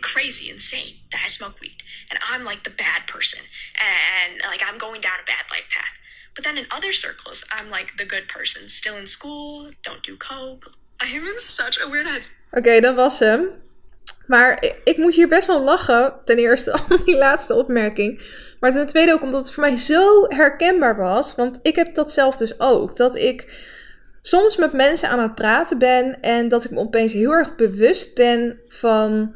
[0.02, 1.78] crazy, insane that I smoke weed
[2.10, 3.44] and I'm like the bad person
[3.76, 6.00] and like I'm going down a bad life path.
[6.38, 8.70] But in other circles, I'm like the good person.
[8.70, 10.72] Still in school, don't do coke.
[11.02, 12.30] I am in such a weird.
[12.52, 13.50] Oké, dat was hem.
[14.28, 16.14] Maar ik, ik moet hier best wel lachen.
[16.26, 18.22] Ten eerste om die laatste opmerking.
[18.60, 21.36] Maar ten tweede ook omdat het voor mij zo herkenbaar was.
[21.36, 22.98] Want ik heb dat zelf dus ook.
[22.98, 23.66] Dat ik
[24.22, 26.22] soms met mensen aan het praten ben.
[26.22, 29.36] En dat ik me opeens heel erg bewust ben van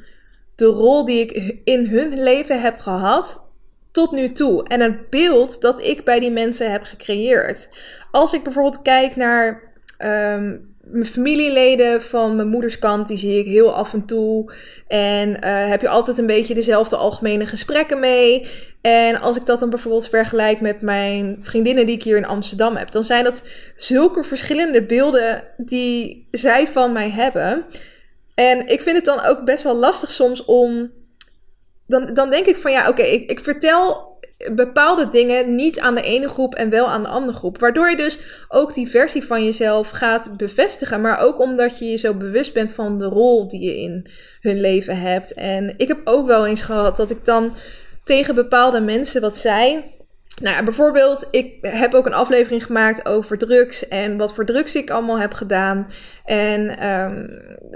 [0.55, 3.43] de rol die ik in hun leven heb gehad
[3.91, 4.67] tot nu toe.
[4.67, 7.69] En het beeld dat ik bij die mensen heb gecreëerd.
[8.11, 13.45] Als ik bijvoorbeeld kijk naar um, mijn familieleden van mijn moeders kant, die zie ik
[13.45, 14.53] heel af en toe.
[14.87, 18.47] En uh, heb je altijd een beetje dezelfde algemene gesprekken mee.
[18.81, 22.75] En als ik dat dan bijvoorbeeld vergelijk met mijn vriendinnen die ik hier in Amsterdam
[22.75, 23.43] heb, dan zijn dat
[23.75, 27.65] zulke verschillende beelden die zij van mij hebben.
[28.35, 30.91] En ik vind het dan ook best wel lastig soms om
[31.91, 34.09] dan, dan denk ik van ja, oké, ik, ik vertel
[34.55, 37.59] bepaalde dingen niet aan de ene groep en wel aan de andere groep.
[37.59, 41.01] Waardoor je dus ook die versie van jezelf gaat bevestigen.
[41.01, 44.09] Maar ook omdat je je zo bewust bent van de rol die je in
[44.41, 45.33] hun leven hebt.
[45.33, 47.53] En ik heb ook wel eens gehad dat ik dan
[48.03, 49.83] tegen bepaalde mensen wat zei.
[50.41, 54.89] Nou, bijvoorbeeld, ik heb ook een aflevering gemaakt over drugs en wat voor drugs ik
[54.89, 55.87] allemaal heb gedaan.
[56.25, 57.29] En um,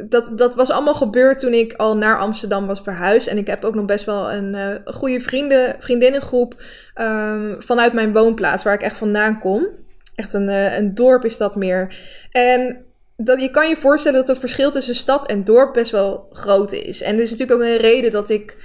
[0.09, 3.27] dat, dat was allemaal gebeurd toen ik al naar Amsterdam was verhuisd.
[3.27, 6.61] En ik heb ook nog best wel een uh, goede vrienden, vriendinnengroep
[7.01, 9.67] um, vanuit mijn woonplaats, waar ik echt vandaan kom.
[10.15, 11.95] Echt een, uh, een dorp is dat meer.
[12.31, 12.85] En
[13.17, 16.71] dat, je kan je voorstellen dat het verschil tussen stad en dorp best wel groot
[16.71, 17.01] is.
[17.01, 18.55] En er is natuurlijk ook een reden dat ik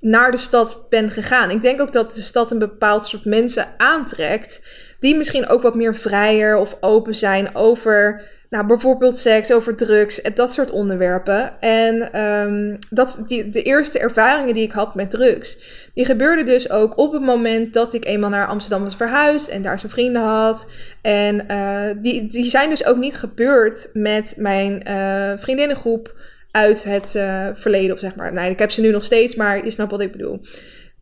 [0.00, 1.50] naar de stad ben gegaan.
[1.50, 4.62] Ik denk ook dat de stad een bepaald soort mensen aantrekt.
[5.00, 10.22] Die misschien ook wat meer vrijer of open zijn over nou, bijvoorbeeld seks, over drugs,
[10.34, 11.60] dat soort onderwerpen.
[11.60, 15.58] En um, dat, die, de eerste ervaringen die ik had met drugs,
[15.94, 19.62] die gebeurden dus ook op het moment dat ik eenmaal naar Amsterdam was verhuisd en
[19.62, 20.66] daar zijn vrienden had.
[21.02, 26.14] En uh, die, die zijn dus ook niet gebeurd met mijn uh, vriendinnengroep
[26.50, 28.32] uit het uh, verleden, of zeg maar.
[28.32, 30.40] Nee, ik heb ze nu nog steeds, maar je snapt wat ik bedoel.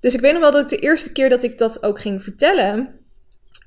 [0.00, 2.22] Dus ik weet nog wel dat ik de eerste keer dat ik dat ook ging
[2.22, 2.98] vertellen,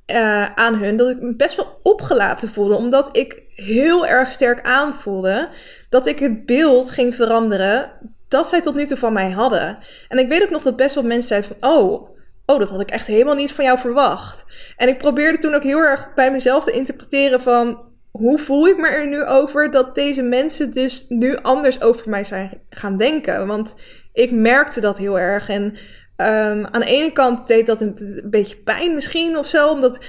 [0.08, 2.76] uh, aan hun dat ik me best wel opgelaten voelde.
[2.76, 5.50] Omdat ik heel erg sterk aanvoelde
[5.90, 7.92] dat ik het beeld ging veranderen
[8.28, 9.78] dat zij tot nu toe van mij hadden.
[10.08, 12.10] En ik weet ook nog dat best wel mensen zeiden van, oh,
[12.46, 14.46] oh, dat had ik echt helemaal niet van jou verwacht.
[14.78, 18.78] En ik probeerde toen ook heel erg bij mezelf te interpreteren van, hoe voel ik
[18.78, 23.48] me er nu over dat deze mensen dus nu anders over mij zijn gaan denken?
[23.48, 23.74] Want
[24.14, 25.50] ik merkte dat heel erg.
[25.50, 30.00] En um, aan de ene kant deed dat een, beetje pijn misschien of zo, omdat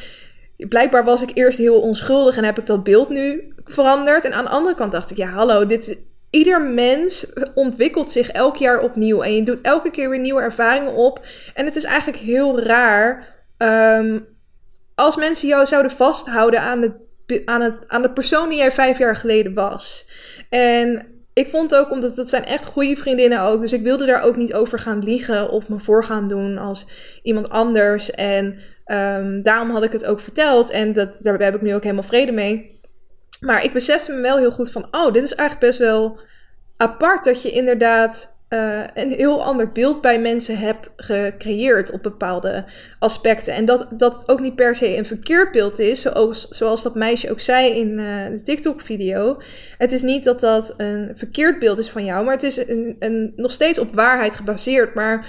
[0.57, 4.25] blijkbaar was ik eerst heel onschuldig en heb ik dat beeld nu veranderd.
[4.25, 5.99] En aan de andere kant dacht ik, ja, hallo, dit,
[6.31, 9.23] ieder mens ontwikkelt zich elk jaar opnieuw.
[9.23, 11.27] En je doet elke keer weer nieuwe ervaringen op.
[11.55, 14.27] En het is eigenlijk heel raar um,
[14.95, 16.93] als mensen jou zouden vasthouden aan, het,
[17.45, 20.09] aan, het, aan de persoon die jij vijf jaar geleden was.
[20.49, 23.61] En ik vond ook, omdat het zijn echt goede vriendinnen ook.
[23.61, 26.87] Dus ik wilde daar ook niet over gaan liegen of me voor gaan doen als
[27.23, 28.11] iemand anders.
[28.11, 30.71] En um, daarom had ik het ook verteld.
[30.71, 32.81] En dat, daar heb ik nu ook helemaal vrede mee.
[33.41, 36.21] Maar ik besefte me wel heel goed van, oh, dit is eigenlijk best wel
[36.77, 42.65] apart dat je inderdaad uh, een heel ander beeld bij mensen hebt gecreëerd op bepaalde
[42.99, 43.55] aspecten.
[43.55, 47.31] En dat dat ook niet per se een verkeerd beeld is, zoals, zoals dat meisje
[47.31, 49.41] ook zei in uh, de TikTok-video.
[49.79, 52.97] Het is niet dat dat een verkeerd beeld is van jou, maar het is een,
[52.99, 54.95] een, nog steeds op waarheid gebaseerd.
[54.95, 55.27] Maar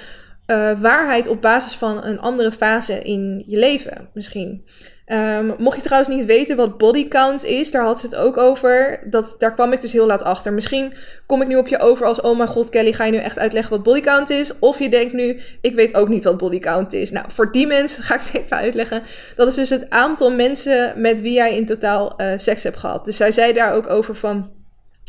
[0.47, 4.65] uh, waarheid op basis van een andere fase in je leven, misschien.
[5.13, 8.37] Um, mocht je trouwens niet weten wat body count is, daar had ze het ook
[8.37, 8.99] over.
[9.05, 10.53] Dat, daar kwam ik dus heel laat achter.
[10.53, 10.93] Misschien
[11.25, 13.39] kom ik nu op je over als, oh mijn god Kelly, ga je nu echt
[13.39, 14.59] uitleggen wat body count is?
[14.59, 17.11] Of je denkt nu, ik weet ook niet wat body count is.
[17.11, 19.03] Nou, voor die mensen ga ik het even uitleggen.
[19.35, 23.05] Dat is dus het aantal mensen met wie jij in totaal uh, seks hebt gehad.
[23.05, 24.51] Dus zij zei daar ook over van,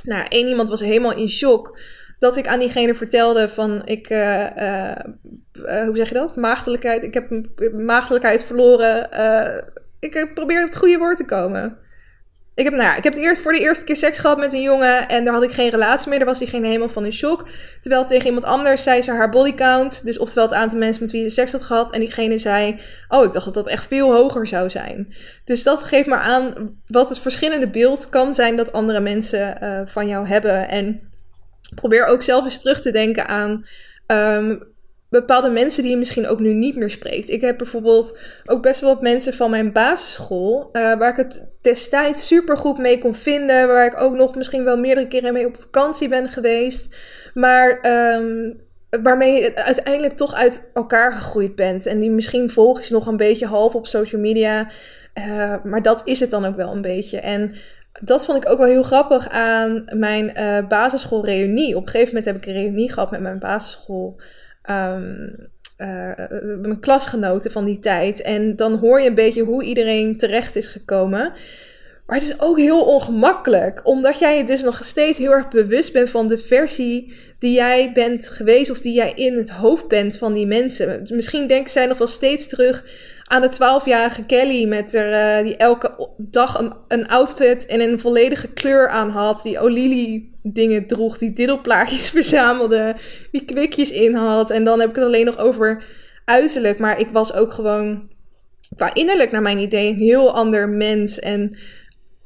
[0.04, 1.78] nou, één iemand was helemaal in shock
[2.18, 4.92] dat ik aan diegene vertelde van ik, uh, uh,
[5.62, 6.36] hoe zeg je dat?
[6.36, 7.02] Maagdelijkheid.
[7.02, 7.30] Ik heb
[7.72, 9.08] maagdelijkheid verloren
[10.04, 11.78] ik probeer op het goede woord te komen.
[12.54, 14.62] Ik heb, nou ja, ik heb eerst, voor de eerste keer seks gehad met een
[14.62, 16.18] jongen en daar had ik geen relatie meer.
[16.18, 17.46] Daar was diegene helemaal van in shock.
[17.80, 20.04] Terwijl tegen iemand anders zei ze haar body count.
[20.04, 21.92] Dus oftewel het aantal mensen met wie ze seks had gehad.
[21.92, 25.14] En diegene zei, oh ik dacht dat dat echt veel hoger zou zijn.
[25.44, 29.80] Dus dat geeft maar aan wat het verschillende beeld kan zijn dat andere mensen uh,
[29.86, 30.68] van jou hebben.
[30.68, 31.00] En
[31.74, 33.66] probeer ook zelf eens terug te denken aan...
[34.06, 34.73] Um,
[35.20, 37.30] bepaalde mensen die je misschien ook nu niet meer spreekt.
[37.30, 41.46] Ik heb bijvoorbeeld ook best wel wat mensen van mijn basisschool, uh, waar ik het
[41.60, 45.46] destijds super goed mee kon vinden, waar ik ook nog misschien wel meerdere keren mee
[45.46, 46.96] op vakantie ben geweest,
[47.34, 47.78] maar
[48.16, 48.56] um,
[49.02, 51.86] waarmee je uiteindelijk toch uit elkaar gegroeid bent.
[51.86, 54.70] En die misschien volg je nog een beetje half op social media,
[55.18, 57.20] uh, maar dat is het dan ook wel een beetje.
[57.20, 57.54] En
[58.02, 61.76] dat vond ik ook wel heel grappig aan mijn uh, basisschoolreunie.
[61.76, 64.16] Op een gegeven moment heb ik een reunie gehad met mijn basisschool
[64.70, 65.36] um,
[65.78, 66.12] uh,
[66.60, 68.22] mijn klasgenoten van die tijd.
[68.22, 71.32] En dan hoor je een beetje hoe iedereen terecht is gekomen.
[72.06, 75.92] Maar het is ook heel ongemakkelijk, omdat jij je dus nog steeds heel erg bewust
[75.92, 80.16] bent van de versie die jij bent geweest of die jij in het hoofd bent
[80.16, 81.06] van die mensen.
[81.08, 82.84] Misschien denken zij nog wel steeds terug
[83.24, 88.00] aan de 12-jarige Kelly met er, uh, die elke dag een, een, outfit en een
[88.00, 89.42] volledige kleur aan had.
[89.42, 92.96] Die Olili dingen droeg, die diddelplaatjes verzamelde,
[93.30, 94.50] die kwikjes in had.
[94.50, 95.84] En dan heb ik het alleen nog over
[96.24, 96.78] uiterlijk.
[96.78, 98.12] Maar ik was ook gewoon
[98.76, 101.18] qua innerlijk naar mijn idee een heel ander mens.
[101.18, 101.58] En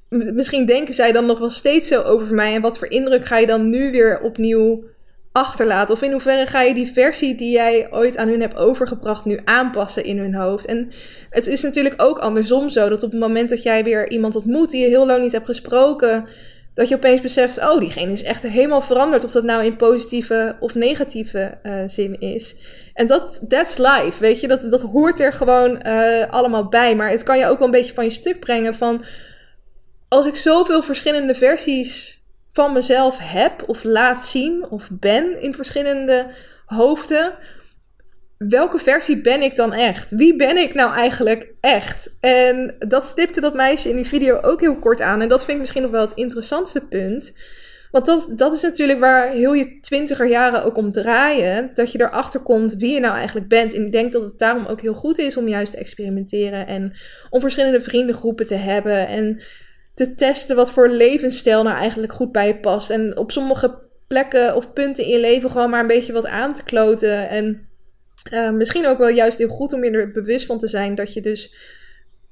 [0.09, 2.55] misschien denken zij dan nog wel steeds zo over mij.
[2.55, 4.85] En wat voor indruk ga je dan nu weer opnieuw
[5.91, 9.41] Of in hoeverre ga je die versie die jij ooit aan hun hebt overgebracht nu
[9.45, 10.67] aanpassen in hun hoofd?
[10.67, 10.93] En
[11.31, 14.71] het is natuurlijk ook andersom zo dat op het moment dat jij weer iemand ontmoet
[14.71, 16.29] die je heel lang niet hebt gesproken,
[16.79, 19.25] dat je opeens beseft, oh, diegene is echt helemaal veranderd.
[19.25, 22.57] Of dat nou in positieve of negatieve uh, zin is.
[22.95, 24.49] En dat, that's life, weet je.
[24.49, 26.97] Dat, dat hoort er gewoon uh, allemaal bij.
[26.97, 29.05] Maar het kan je ook wel een beetje van je stuk brengen van...
[30.09, 32.18] Als ik zoveel verschillende versies
[32.59, 36.27] van mezelf heb of laat zien of ben in verschillende
[36.67, 37.35] hoofden,
[38.39, 40.11] welke versie ben ik dan echt?
[40.11, 42.17] Wie ben ik nou eigenlijk echt?
[42.21, 45.21] En dat stipte dat meisje in die video ook heel kort aan.
[45.21, 47.33] En dat vind ik misschien nog wel het interessantste punt.
[47.91, 51.71] Want dat, dat is natuurlijk waar heel je twintiger jaren ook om draaien.
[51.75, 53.75] Dat je erachter komt wie je nou eigenlijk bent.
[53.75, 56.67] En ik denk dat het daarom ook heel goed is om juist te experimenteren.
[56.67, 56.97] En
[57.31, 59.07] om verschillende vriendengroepen te hebben.
[59.07, 59.41] En
[59.99, 62.91] te testen wat voor levensstijl nou eigenlijk goed bij je past.
[62.91, 66.55] En op sommige plekken of punten in je leven gewoon maar een beetje wat aan
[66.55, 67.29] te kloten.
[67.29, 67.69] En
[68.33, 71.13] uh, misschien ook wel juist heel goed om je er bewust van te zijn dat
[71.13, 71.55] je dus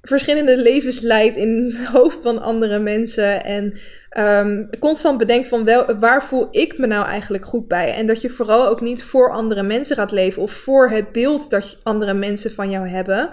[0.02, 3.44] verschillende levens leidt in het hoofd van andere mensen.
[3.44, 3.78] En
[4.18, 7.94] um, constant bedenkt van wel, waar voel ik me nou eigenlijk goed bij.
[7.94, 11.50] En dat je vooral ook niet voor andere mensen gaat leven of voor het beeld
[11.50, 13.30] dat andere mensen van jou hebben.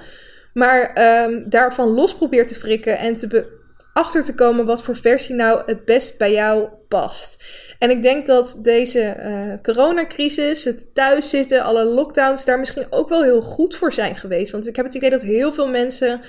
[0.53, 3.61] Maar um, daarvan los probeert te frikken en te
[3.93, 7.37] achter te komen wat voor versie nou het best bij jou past.
[7.79, 13.23] En ik denk dat deze uh, coronacrisis, het thuiszitten, alle lockdowns daar misschien ook wel
[13.23, 14.51] heel goed voor zijn geweest.
[14.51, 16.21] Want ik heb het idee dat heel veel mensen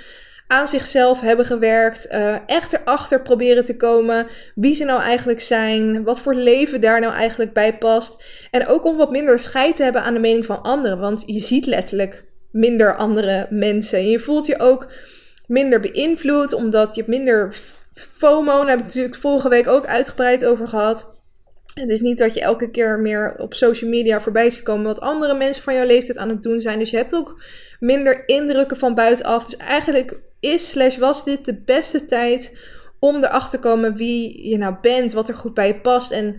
[0.46, 6.04] aan zichzelf hebben gewerkt, uh, echt erachter proberen te komen wie ze nou eigenlijk zijn,
[6.04, 8.22] wat voor leven daar nou eigenlijk bij past.
[8.50, 11.40] En ook om wat minder scheid te hebben aan de mening van anderen, want je
[11.40, 13.98] ziet letterlijk minder andere mensen.
[13.98, 14.92] En je voelt je ook
[15.46, 17.56] minder beïnvloed, omdat je minder
[17.94, 18.58] FOMO.
[18.58, 21.12] Daar heb ik natuurlijk vorige week ook uitgebreid over gehad.
[21.74, 25.00] Het is niet dat je elke keer meer op social media voorbij ziet komen wat
[25.00, 26.78] andere mensen van jouw leeftijd aan het doen zijn.
[26.78, 27.42] Dus je hebt ook
[27.80, 29.44] minder indrukken van buitenaf.
[29.44, 32.52] Dus eigenlijk is slash was dit de beste tijd
[32.98, 36.10] om erachter te komen wie je nou bent, wat er goed bij je past.
[36.10, 36.36] En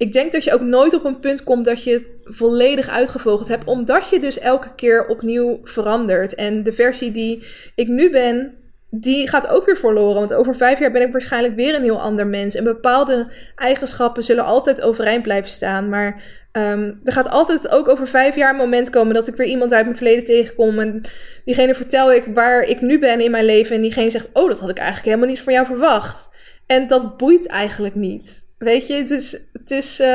[0.00, 3.48] ik denk dat je ook nooit op een punt komt dat je het volledig uitgevogeld
[3.48, 6.34] hebt, omdat je dus elke keer opnieuw verandert.
[6.34, 8.54] En de versie die ik nu ben,
[8.90, 10.14] die gaat ook weer verloren.
[10.14, 12.54] Want over vijf jaar ben ik waarschijnlijk weer een heel ander mens.
[12.54, 15.88] En bepaalde eigenschappen zullen altijd overeind blijven staan.
[15.88, 16.22] Maar
[16.52, 19.72] um, er gaat altijd ook over vijf jaar een moment komen dat ik weer iemand
[19.72, 20.78] uit mijn verleden tegenkom.
[20.78, 21.02] En
[21.44, 23.76] diegene vertel ik waar ik nu ben in mijn leven.
[23.76, 26.28] En diegene zegt: Oh, dat had ik eigenlijk helemaal niet van jou verwacht.
[26.66, 28.48] En dat boeit eigenlijk niet.
[28.60, 29.32] Weet je, het is.
[29.52, 30.06] Het is uh,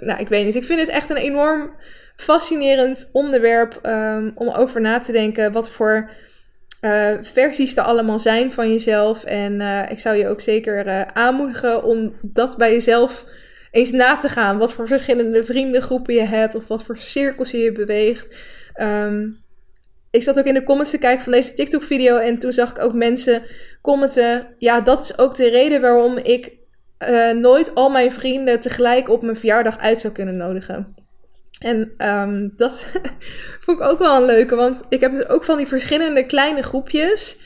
[0.00, 0.54] nou, ik weet niet.
[0.54, 1.70] Ik vind het echt een enorm
[2.16, 5.52] fascinerend onderwerp um, om over na te denken.
[5.52, 6.10] Wat voor
[6.80, 9.24] uh, versies er allemaal zijn van jezelf.
[9.24, 9.60] En
[9.90, 13.24] ik zou je ook zeker aanmoedigen om dat bij jezelf
[13.70, 14.58] eens na te gaan.
[14.58, 18.36] Wat voor verschillende vriendengroepen je hebt of wat voor cirkels je beweegt.
[18.80, 19.42] Um,
[20.10, 22.82] ik zat ook in de comments te kijken van deze TikTok-video en toen zag ik
[22.82, 23.42] ook mensen
[23.82, 24.54] commenten.
[24.58, 26.62] Ja, dat is ook de reden waarom ik
[27.40, 30.94] nooit al mijn vrienden tegelijk op mijn verjaardag uit zou kunnen nodigen.
[31.58, 32.86] En um, dat
[33.64, 36.62] vond ik ook wel een leuke, want ik heb dus ook van die verschillende kleine
[36.62, 37.38] groepjes.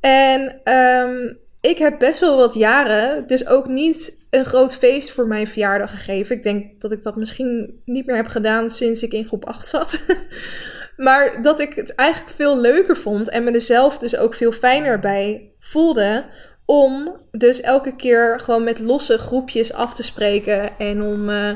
[0.00, 5.26] En um, ik heb best wel wat jaren, dus ook niet een groot feest voor
[5.26, 6.36] mijn verjaardag gegeven.
[6.36, 9.68] Ik denk dat ik dat misschien niet meer heb gedaan sinds ik in groep 8
[9.68, 10.06] zat.
[10.96, 14.52] maar dat ik het eigenlijk veel leuker vond en me er zelf dus ook veel
[14.52, 16.24] fijner bij voelde.
[16.70, 20.78] Om dus elke keer gewoon met losse groepjes af te spreken.
[20.78, 21.50] En om uh,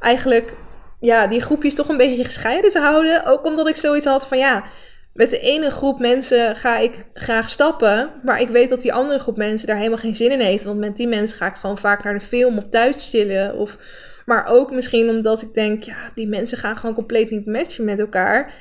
[0.00, 0.54] eigenlijk
[1.00, 3.24] ja, die groepjes toch een beetje gescheiden te houden.
[3.24, 4.64] Ook omdat ik zoiets had van ja,
[5.12, 8.10] met de ene groep mensen ga ik graag stappen.
[8.22, 10.64] Maar ik weet dat die andere groep mensen daar helemaal geen zin in heeft.
[10.64, 13.54] Want met die mensen ga ik gewoon vaak naar de film of thuis chillen.
[13.54, 13.76] Of,
[14.24, 17.98] maar ook misschien omdat ik denk, ja, die mensen gaan gewoon compleet niet matchen met
[17.98, 18.52] elkaar.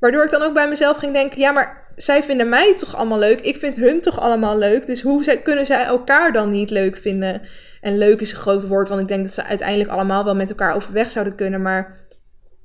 [0.00, 3.18] Waardoor ik dan ook bij mezelf ging denken, ja, maar zij vinden mij toch allemaal
[3.18, 3.40] leuk.
[3.40, 4.86] Ik vind hun toch allemaal leuk.
[4.86, 7.42] Dus hoe kunnen zij elkaar dan niet leuk vinden?
[7.80, 10.48] En leuk is een groot woord, want ik denk dat ze uiteindelijk allemaal wel met
[10.48, 11.62] elkaar overweg zouden kunnen.
[11.62, 12.06] Maar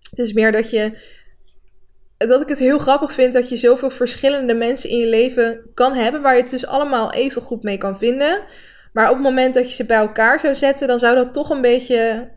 [0.09, 1.15] het is meer dat je.
[2.17, 5.93] Dat ik het heel grappig vind dat je zoveel verschillende mensen in je leven kan
[5.93, 6.21] hebben.
[6.21, 8.43] Waar je het dus allemaal even goed mee kan vinden.
[8.93, 11.49] Maar op het moment dat je ze bij elkaar zou zetten, dan zou dat toch
[11.49, 12.29] een beetje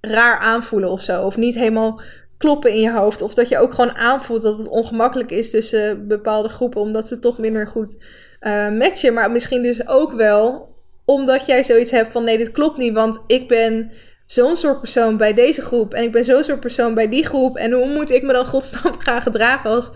[0.00, 1.22] raar aanvoelen of zo.
[1.22, 2.00] Of niet helemaal
[2.40, 3.22] kloppen in je hoofd.
[3.22, 6.80] Of dat je ook gewoon aanvoelt dat het ongemakkelijk is tussen bepaalde groepen.
[6.80, 7.96] Omdat ze toch minder goed
[8.40, 9.14] uh, matchen.
[9.14, 10.74] Maar misschien dus ook wel
[11.04, 12.94] omdat jij zoiets hebt van nee, dit klopt niet.
[12.94, 13.92] Want ik ben
[14.26, 15.94] zo'n soort persoon bij deze groep.
[15.94, 17.56] En ik ben zo'n soort persoon bij die groep.
[17.56, 19.90] En hoe moet ik me dan godsnaam gaan gedragen als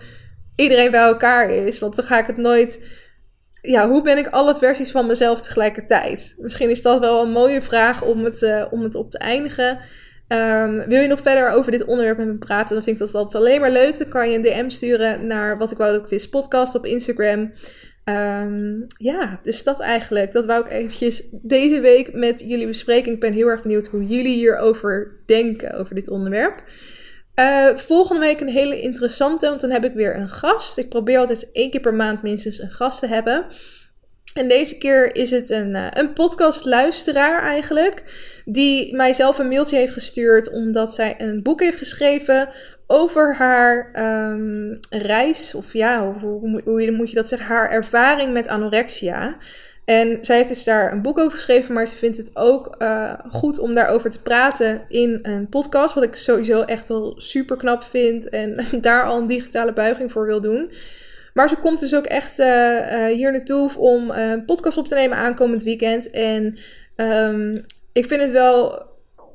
[0.55, 1.79] iedereen bij elkaar is?
[1.79, 2.79] Want dan ga ik het nooit.
[3.61, 6.35] Ja, hoe ben ik alle versies van mezelf tegelijkertijd?
[6.37, 9.79] Misschien is dat wel een mooie vraag om het, uh, om het op te eindigen.
[10.27, 12.75] Um, wil je nog verder over dit onderwerp met me praten?
[12.75, 13.97] Dan vind ik dat altijd alleen maar leuk.
[13.97, 16.85] Dan kan je een DM sturen naar wat ik wou dat ik wist podcast op
[16.85, 17.53] Instagram.
[18.05, 20.31] Um, ja, dus dat eigenlijk.
[20.31, 23.13] Dat wou ik eventjes deze week met jullie bespreken.
[23.13, 26.63] Ik ben heel erg benieuwd hoe jullie hierover denken, over dit onderwerp.
[27.35, 30.77] Uh, volgende week een hele interessante, want dan heb ik weer een gast.
[30.77, 33.45] Ik probeer altijd één keer per maand minstens een gast te hebben.
[34.35, 38.03] En deze keer is het een, uh, een podcastluisteraar eigenlijk.
[38.45, 42.49] Die mijzelf een mailtje heeft gestuurd omdat zij een boek heeft geschreven
[42.87, 43.91] over haar
[44.31, 49.37] um, reis, of ja, hoe, hoe, moet je dat zeggen, haar ervaring met anorexia.
[49.85, 53.13] En zij heeft dus daar een boek over geschreven, maar ze vindt het ook uh,
[53.31, 55.93] goed om daarover te praten in een podcast.
[55.93, 60.25] Wat ik sowieso echt wel super knap vind en daar al een digitale buiging voor
[60.25, 60.71] wil doen.
[61.35, 64.95] Maar ze komt dus ook echt uh, uh, hier naartoe om een podcast op te
[64.95, 66.09] nemen aankomend weekend.
[66.09, 66.57] En
[66.95, 68.85] um, ik vind het wel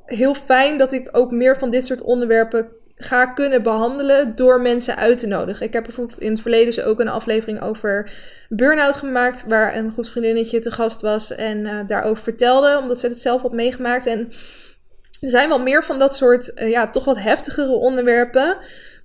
[0.04, 4.96] heel fijn dat ik ook meer van dit soort onderwerpen ga kunnen behandelen door mensen
[4.96, 5.66] uit te nodigen.
[5.66, 8.12] Ik heb bijvoorbeeld in het verleden dus ook een aflevering over
[8.48, 13.20] burn-out gemaakt, waar een goed vriendinnetje te gast was en daarover vertelde, omdat ze het
[13.20, 14.06] zelf had meegemaakt.
[14.06, 14.32] En
[15.20, 18.56] er zijn wel meer van dat soort, uh, ja, toch wat heftigere onderwerpen.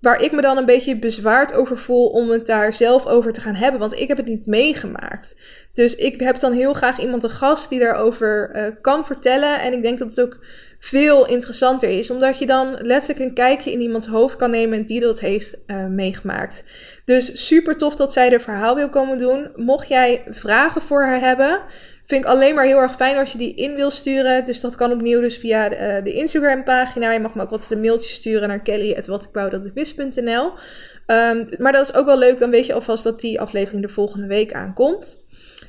[0.01, 3.41] waar ik me dan een beetje bezwaard over voel om het daar zelf over te
[3.41, 5.35] gaan hebben, want ik heb het niet meegemaakt.
[5.73, 9.59] Dus ik heb dan heel graag iemand een gast die daarover uh, kan vertellen.
[9.59, 10.39] En ik denk dat het ook
[10.79, 14.99] veel interessanter is, omdat je dan letterlijk een kijkje in iemands hoofd kan nemen die
[14.99, 16.63] dat heeft uh, meegemaakt.
[17.05, 19.51] Dus super tof dat zij er verhaal wil komen doen.
[19.55, 21.61] Mocht jij vragen voor haar hebben,
[22.05, 24.45] vind ik alleen maar heel erg fijn als je die in wil sturen.
[24.45, 27.11] Dus dat kan opnieuw dus via de, uh, de Instagram pagina.
[27.11, 30.51] Je mag me ook altijd een mailtje sturen naar kelly.watikwou.wis.nl
[31.07, 33.93] um, Maar dat is ook wel leuk, dan weet je alvast dat die aflevering de
[33.93, 35.23] volgende week aankomt.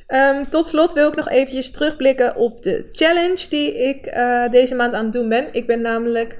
[0.09, 4.75] Um, tot slot wil ik nog eventjes terugblikken op de challenge die ik uh, deze
[4.75, 5.49] maand aan het doen ben.
[5.53, 6.37] Ik ben namelijk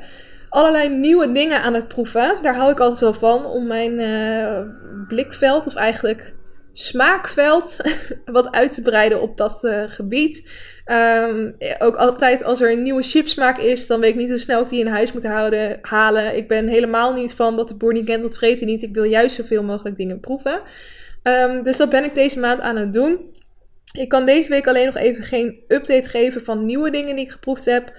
[0.49, 2.39] allerlei nieuwe dingen aan het proeven.
[2.43, 4.61] Daar hou ik altijd wel van om mijn uh,
[5.09, 6.35] blikveld, of eigenlijk
[6.79, 7.77] smaakveld,
[8.25, 10.51] wat uit te breiden op dat uh, gebied.
[10.87, 14.63] Um, ook altijd als er een nieuwe chipsmaak is, dan weet ik niet hoe snel
[14.63, 16.37] ik die in huis moet houden, halen.
[16.37, 18.83] Ik ben helemaal niet van wat de boer niet kent, dat vreet hij niet.
[18.83, 20.61] Ik wil juist zoveel mogelijk dingen proeven.
[21.23, 23.35] Um, dus dat ben ik deze maand aan het doen.
[23.93, 27.31] Ik kan deze week alleen nog even geen update geven van nieuwe dingen die ik
[27.31, 27.93] geproefd heb.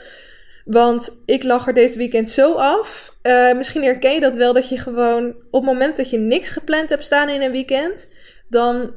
[0.65, 3.15] Want ik lag er deze weekend zo af.
[3.23, 6.49] Uh, misschien herken je dat wel, dat je gewoon op het moment dat je niks
[6.49, 8.07] gepland hebt staan in een weekend,
[8.47, 8.93] dan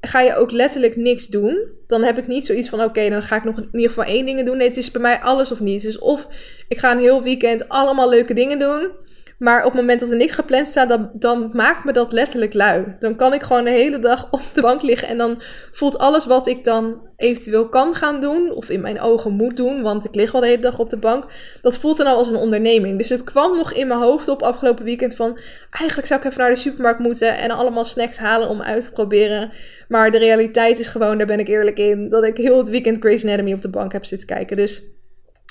[0.00, 1.68] ga je ook letterlijk niks doen.
[1.86, 4.26] Dan heb ik niet zoiets van: oké, dan ga ik nog in ieder geval één
[4.26, 4.56] ding doen.
[4.56, 5.84] Nee, het is bij mij alles of niets.
[5.84, 6.26] Dus of
[6.68, 8.90] ik ga een heel weekend allemaal leuke dingen doen.
[9.42, 12.54] Maar op het moment dat er niks gepland staat, dan, dan maakt me dat letterlijk
[12.54, 12.84] lui.
[12.98, 16.26] Dan kan ik gewoon de hele dag op de bank liggen en dan voelt alles
[16.26, 20.14] wat ik dan eventueel kan gaan doen, of in mijn ogen moet doen, want ik
[20.14, 21.24] lig wel de hele dag op de bank,
[21.62, 22.98] dat voelt dan al als een onderneming.
[22.98, 25.38] Dus het kwam nog in mijn hoofd op afgelopen weekend van,
[25.70, 28.92] eigenlijk zou ik even naar de supermarkt moeten en allemaal snacks halen om uit te
[28.92, 29.52] proberen.
[29.88, 33.00] Maar de realiteit is gewoon, daar ben ik eerlijk in, dat ik heel het weekend
[33.00, 34.56] Grey's Anatomy op de bank heb zitten kijken.
[34.56, 34.82] Dus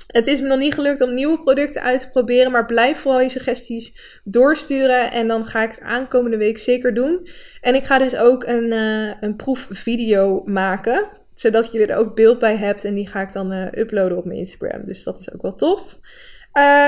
[0.08, 3.22] het is me nog niet gelukt om nieuwe producten uit te proberen, maar blijf vooral
[3.22, 7.28] je suggesties doorsturen en dan ga ik het aankomende week zeker doen.
[7.62, 12.40] En ik ga dus ook een, uh, een proefvideo maken, zodat je er ook beeld
[12.40, 14.86] bij hebt en die ga ik dan uh, uploaden op mijn Instagram.
[14.86, 16.00] Dus dat is ook wel tof.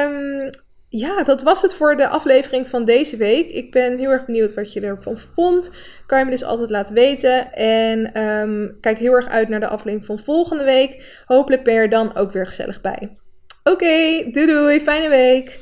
[0.06, 0.49] Um,
[0.98, 3.50] ja, dat was het voor de aflevering van deze week.
[3.50, 5.72] Ik ben heel erg benieuwd wat je ervan vond.
[6.06, 7.54] Kan je me dus altijd laten weten.
[7.54, 11.22] En ehm, kijk heel erg uit naar de aflevering van volgende week.
[11.26, 13.18] Hopelijk ben je er dan ook weer gezellig bij.
[13.64, 15.60] Oké, doei doei, fijne week.